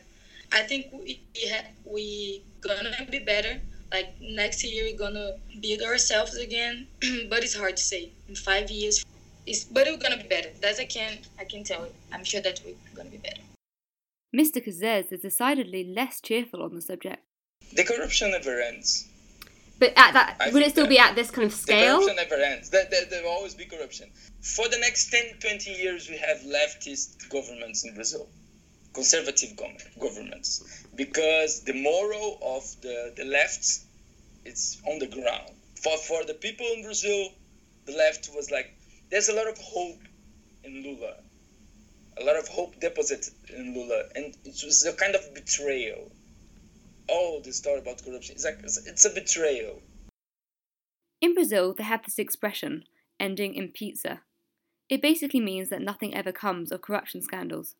I 0.52 0.62
think 0.64 0.88
we 0.92 1.20
ha- 1.52 1.70
we 1.86 2.44
gonna 2.62 3.08
be 3.10 3.20
better. 3.20 3.60
Like 3.92 4.14
next 4.22 4.64
year, 4.64 4.84
we're 4.86 4.98
gonna 4.98 5.38
build 5.62 5.82
ourselves 5.82 6.36
again, 6.38 6.88
but 7.30 7.44
it's 7.44 7.56
hard 7.56 7.78
to 7.78 7.84
say. 7.84 8.12
In 8.28 8.36
five 8.36 8.70
years, 8.70 9.04
it's, 9.46 9.64
but 9.64 9.88
we're 9.88 9.98
gonna 9.98 10.18
be 10.18 10.28
better. 10.28 10.50
That 10.62 10.80
I 10.80 10.86
can 10.86 11.20
I 11.40 11.46
can 11.46 11.64
tell 11.64 11.86
you. 11.86 11.94
I'm 12.12 12.24
sure 12.24 12.42
that 12.42 12.62
we're 12.66 12.76
gonna 12.96 13.10
be 13.10 13.18
better. 13.18 13.42
Mr. 14.36 14.64
Cazes 14.64 15.12
is 15.12 15.22
decidedly 15.22 15.84
less 15.84 16.22
cheerful 16.22 16.62
on 16.62 16.76
the 16.76 16.82
subject. 16.82 17.24
The 17.74 17.84
corruption 17.84 18.32
never 18.32 18.62
ends. 18.62 19.08
But 19.80 19.94
at 19.96 20.14
that, 20.14 20.36
I 20.40 20.52
would 20.52 20.62
it 20.62 20.72
still 20.72 20.88
be 20.88 21.00
at 21.00 21.16
this 21.16 21.32
kind 21.32 21.46
of 21.46 21.54
scale? 21.54 22.00
The 22.00 22.06
corruption 22.08 22.30
never 22.30 22.44
ends. 22.44 22.70
There, 22.70 22.86
there, 22.92 23.06
there 23.06 23.24
will 23.24 23.32
always 23.32 23.56
be 23.56 23.66
corruption. 23.66 24.10
For 24.42 24.68
the 24.68 24.78
next 24.78 25.10
10, 25.10 25.40
20 25.40 25.72
years, 25.72 26.10
we 26.10 26.18
have 26.18 26.40
leftist 26.42 27.30
governments 27.30 27.86
in 27.86 27.96
Brazil, 27.96 28.28
conservative 28.94 29.58
governments, 30.00 30.86
because 30.96 31.62
the 31.64 31.74
moral 31.74 32.40
of 32.42 32.64
the, 32.82 33.14
the 33.16 33.26
left 33.26 33.86
it's 34.46 34.82
on 34.88 35.00
the 35.00 35.08
ground. 35.08 35.52
For, 35.82 35.96
for 35.98 36.26
the 36.26 36.34
people 36.34 36.66
in 36.76 36.84
Brazil, 36.84 37.30
the 37.86 37.94
left 37.94 38.30
was 38.36 38.52
like, 38.52 38.76
there's 39.10 39.30
a 39.30 39.34
lot 39.34 39.48
of 39.48 39.58
hope 39.58 40.00
in 40.64 40.84
Lula, 40.84 41.16
a 42.18 42.24
lot 42.24 42.38
of 42.38 42.48
hope 42.48 42.80
deposited 42.80 43.34
in 43.56 43.74
Lula, 43.74 44.04
and 44.16 44.36
it 44.44 44.62
was 44.66 44.86
a 44.86 44.94
kind 44.94 45.16
of 45.16 45.34
betrayal. 45.34 46.12
All 47.12 47.42
the 47.42 47.52
story 47.52 47.80
about 47.80 48.04
corruption 48.04 48.36
is 48.36 48.46
like 48.46 48.60
it's 48.64 49.06
a 49.06 49.10
betrayal. 49.10 49.82
In 51.22 51.34
Brazil, 51.34 51.74
they 51.74 51.84
have 51.84 52.06
this 52.06 52.20
expression, 52.20 52.86
ending 53.20 53.56
in 53.56 53.70
pizza. 53.70 54.22
It 54.90 55.02
basically 55.02 55.40
means 55.40 55.70
that 55.70 55.82
nothing 55.82 56.16
ever 56.16 56.32
comes 56.32 56.72
of 56.72 56.82
corruption 56.82 57.22
scandals. 57.22 57.76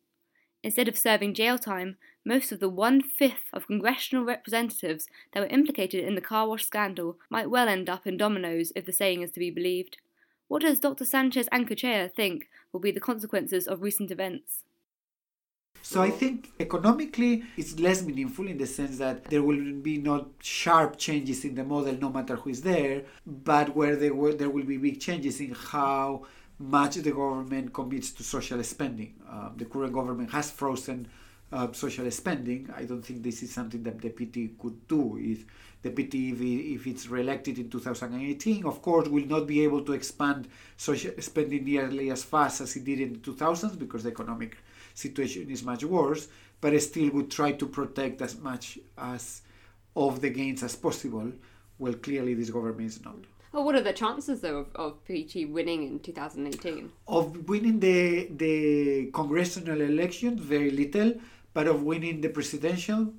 Instead 0.62 0.88
of 0.88 0.98
serving 0.98 1.34
jail 1.34 1.58
time, 1.58 1.96
most 2.24 2.52
of 2.52 2.60
the 2.60 2.68
one 2.68 3.00
fifth 3.00 3.46
of 3.52 3.66
congressional 3.66 4.24
representatives 4.24 5.08
that 5.32 5.40
were 5.40 5.46
implicated 5.46 6.04
in 6.04 6.14
the 6.14 6.20
car 6.20 6.46
wash 6.46 6.66
scandal 6.66 7.16
might 7.30 7.48
well 7.48 7.68
end 7.68 7.88
up 7.88 8.06
in 8.06 8.18
dominoes 8.18 8.72
if 8.76 8.84
the 8.84 8.92
saying 8.92 9.22
is 9.22 9.30
to 9.30 9.40
be 9.40 9.50
believed. 9.50 9.96
What 10.48 10.62
does 10.62 10.80
Dr. 10.80 11.04
Sanchez 11.04 11.48
Ancochea 11.50 12.10
think 12.14 12.48
will 12.72 12.80
be 12.80 12.90
the 12.90 13.00
consequences 13.00 13.66
of 13.66 13.80
recent 13.80 14.10
events? 14.10 14.64
So 15.82 16.02
I 16.02 16.10
think 16.10 16.52
economically 16.60 17.44
it's 17.56 17.78
less 17.78 18.02
meaningful 18.02 18.46
in 18.46 18.58
the 18.58 18.66
sense 18.66 18.98
that 18.98 19.24
there 19.24 19.42
will 19.42 19.72
be 19.74 19.98
not 19.98 20.26
sharp 20.40 20.98
changes 20.98 21.44
in 21.44 21.54
the 21.54 21.64
model 21.64 21.94
no 21.94 22.10
matter 22.10 22.36
who 22.36 22.50
is 22.50 22.62
there, 22.62 23.02
but 23.26 23.74
where 23.74 23.96
there 23.96 24.14
will, 24.14 24.36
there 24.36 24.50
will 24.50 24.64
be 24.64 24.76
big 24.76 25.00
changes 25.00 25.40
in 25.40 25.52
how 25.52 26.26
much 26.58 26.96
the 26.96 27.10
government 27.10 27.72
commits 27.72 28.10
to 28.10 28.22
social 28.22 28.62
spending. 28.62 29.14
Um, 29.28 29.54
the 29.56 29.64
current 29.64 29.92
government 29.92 30.30
has 30.30 30.50
frozen 30.50 31.08
uh, 31.52 31.72
social 31.72 32.08
spending. 32.10 32.68
I 32.76 32.84
don't 32.84 33.02
think 33.02 33.22
this 33.22 33.42
is 33.42 33.52
something 33.52 33.82
that 33.84 34.00
the 34.00 34.10
PT 34.10 34.58
could 34.58 34.86
do. 34.86 35.18
If 35.20 35.44
the 35.82 35.90
PT, 35.90 36.14
if, 36.14 36.40
if 36.40 36.86
it's 36.86 37.08
re-elected 37.08 37.58
in 37.58 37.70
2018, 37.70 38.66
of 38.66 38.82
course, 38.82 39.08
will 39.08 39.26
not 39.26 39.46
be 39.46 39.64
able 39.64 39.82
to 39.84 39.92
expand 39.92 40.48
social 40.76 41.12
spending 41.20 41.64
nearly 41.64 42.10
as 42.10 42.22
fast 42.22 42.60
as 42.60 42.76
it 42.76 42.84
did 42.84 43.00
in 43.00 43.14
the 43.14 43.18
2000s 43.18 43.78
because 43.78 44.02
the 44.02 44.10
economic 44.10 44.56
situation 44.94 45.50
is 45.50 45.62
much 45.62 45.84
worse, 45.84 46.28
but 46.60 46.80
still 46.82 47.10
would 47.10 47.30
try 47.30 47.52
to 47.52 47.66
protect 47.66 48.20
as 48.22 48.38
much 48.38 48.78
as 48.98 49.42
of 49.96 50.20
the 50.20 50.30
gains 50.30 50.62
as 50.62 50.76
possible. 50.76 51.32
Well, 51.78 51.94
clearly 51.94 52.34
this 52.34 52.50
government 52.50 52.88
is 52.88 53.02
not. 53.04 53.16
Well, 53.52 53.64
what 53.64 53.74
are 53.74 53.82
the 53.82 53.92
chances, 53.92 54.40
though, 54.42 54.58
of, 54.58 54.76
of 54.76 55.04
PT 55.04 55.48
winning 55.48 55.82
in 55.82 55.98
2018? 55.98 56.92
Of 57.08 57.48
winning 57.48 57.80
the 57.80 58.28
the 58.30 59.10
congressional 59.12 59.80
election, 59.80 60.38
very 60.38 60.70
little, 60.70 61.14
but 61.52 61.66
of 61.66 61.82
winning 61.82 62.20
the 62.20 62.28
presidential, 62.28 63.12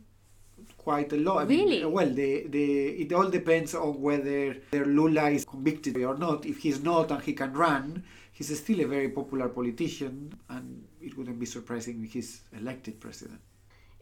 quite 0.77 1.11
a 1.11 1.17
lot. 1.17 1.39
I 1.39 1.43
really? 1.43 1.83
Mean, 1.83 1.91
well, 1.91 2.09
the, 2.09 2.47
the 2.47 2.87
it 3.03 3.11
all 3.11 3.29
depends 3.29 3.75
on 3.75 4.01
whether 4.01 4.55
Lula 4.71 5.29
is 5.29 5.43
convicted 5.43 5.97
or 5.97 6.17
not. 6.17 6.45
If 6.45 6.59
he's 6.59 6.81
not 6.81 7.11
and 7.11 7.21
he 7.21 7.33
can 7.33 7.53
run, 7.53 8.03
he's 8.31 8.57
still 8.57 8.79
a 8.79 8.85
very 8.85 9.09
popular 9.09 9.49
politician, 9.49 10.33
and 10.49 10.85
it 11.01 11.17
wouldn't 11.17 11.39
be 11.39 11.45
surprising 11.45 12.03
if 12.03 12.13
he's 12.13 12.41
elected 12.57 12.99
president. 12.99 13.39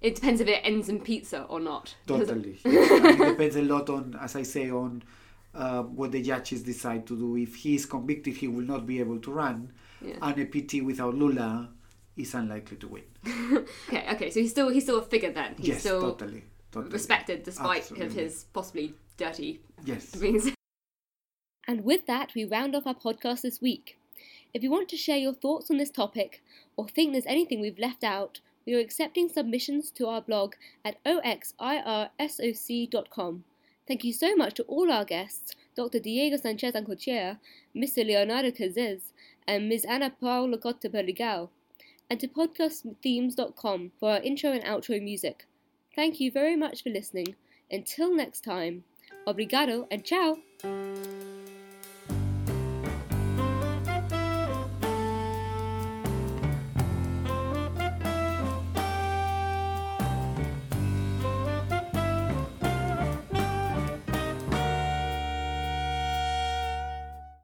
It 0.02 0.16
depends 0.16 0.40
if 0.40 0.48
it 0.48 0.62
ends 0.64 0.88
in 0.88 1.02
pizza 1.02 1.44
or 1.44 1.60
not. 1.60 1.96
Totally. 2.08 2.60
it 2.66 3.30
depends 3.30 3.56
a 3.58 3.62
lot 3.62 3.90
on, 3.90 4.18
as 4.22 4.36
I 4.36 4.44
say, 4.44 4.72
on 4.72 5.04
uh, 5.54 5.84
what 5.84 6.12
the 6.12 6.22
judges 6.22 6.64
decide 6.64 7.06
to 7.08 7.18
do. 7.18 7.36
If 7.36 7.56
he 7.56 7.76
is 7.76 7.86
convicted, 7.86 8.38
he 8.38 8.48
will 8.48 8.64
not 8.64 8.86
be 8.86 9.00
able 9.00 9.20
to 9.20 9.32
run, 9.32 9.74
yeah. 10.02 10.16
and 10.22 10.38
a 10.40 10.46
PT 10.46 10.84
without 10.84 11.16
Lula 11.16 11.70
is 12.16 12.34
unlikely 12.34 12.78
to 12.78 12.88
win. 12.88 13.04
okay, 13.88 14.06
okay, 14.14 14.30
so 14.30 14.40
he's 14.40 14.52
still 14.52 14.70
he's 14.70 14.84
still 14.84 15.00
a 15.00 15.04
figure 15.04 15.32
then. 15.32 15.56
He's 15.58 15.68
yes, 15.68 15.80
still 15.82 16.02
totally, 16.02 16.44
totally. 16.72 16.94
respected 16.94 17.44
despite 17.44 17.82
Absolutely. 17.82 18.08
of 18.08 18.14
his 18.14 18.46
possibly 18.54 18.94
dirty 19.18 19.62
yes. 19.84 20.06
things. 20.06 20.52
And 21.68 21.84
with 21.84 22.08
that, 22.08 22.32
we 22.36 22.46
round 22.46 22.76
off 22.76 22.88
our 22.88 22.96
podcast 22.96 23.42
this 23.42 23.62
week. 23.62 23.99
If 24.54 24.64
you 24.64 24.72
want 24.72 24.90
to 24.90 24.98
share 24.98 25.18
your 25.18 25.34
thoughts 25.34 25.70
on 25.70 25.78
this 25.78 25.92
topic 25.92 26.42
or 26.76 26.88
think 26.88 27.12
there's 27.12 27.26
anything 27.26 27.62
we've 27.62 27.80
left 27.80 28.04
out, 28.04 28.40
we 28.66 28.74
are 28.76 28.80
accepting 28.80 29.30
submissions 29.30 29.92
to 29.92 30.08
our 30.08 30.22
blog 30.22 30.56
at 30.84 31.02
oxirsoc.com. 31.04 33.44
Thank 33.88 34.04
you 34.04 34.12
so 34.14 34.36
much 34.36 34.56
to 34.56 34.64
all 34.64 34.92
our 34.92 35.06
guests, 35.06 35.56
Dr. 35.76 36.00
Diego 36.00 36.38
Sanchez 36.38 36.74
Ancochea, 36.76 37.40
Mr. 37.76 38.06
Leonardo 38.06 38.52
Cazes, 38.52 39.14
and 39.48 39.68
Ms. 39.68 39.84
Ana 39.86 40.12
Paula 40.12 40.60
Cotta 40.60 40.90
Perligao, 40.90 41.50
and 42.10 42.20
to 42.20 42.28
podcastthemes.com 42.28 43.92
for 44.00 44.12
our 44.12 44.22
intro 44.22 44.52
and 44.52 44.64
outro 44.64 45.02
music. 45.02 45.48
Thank 45.96 46.20
you 46.20 46.32
very 46.32 46.56
much 46.56 46.84
for 46.84 46.92
listening. 46.92 47.34
Until 47.72 48.16
next 48.16 48.44
time, 48.44 48.84
obrigado 49.26 49.88
and 49.90 50.06
ciao! 50.06 50.38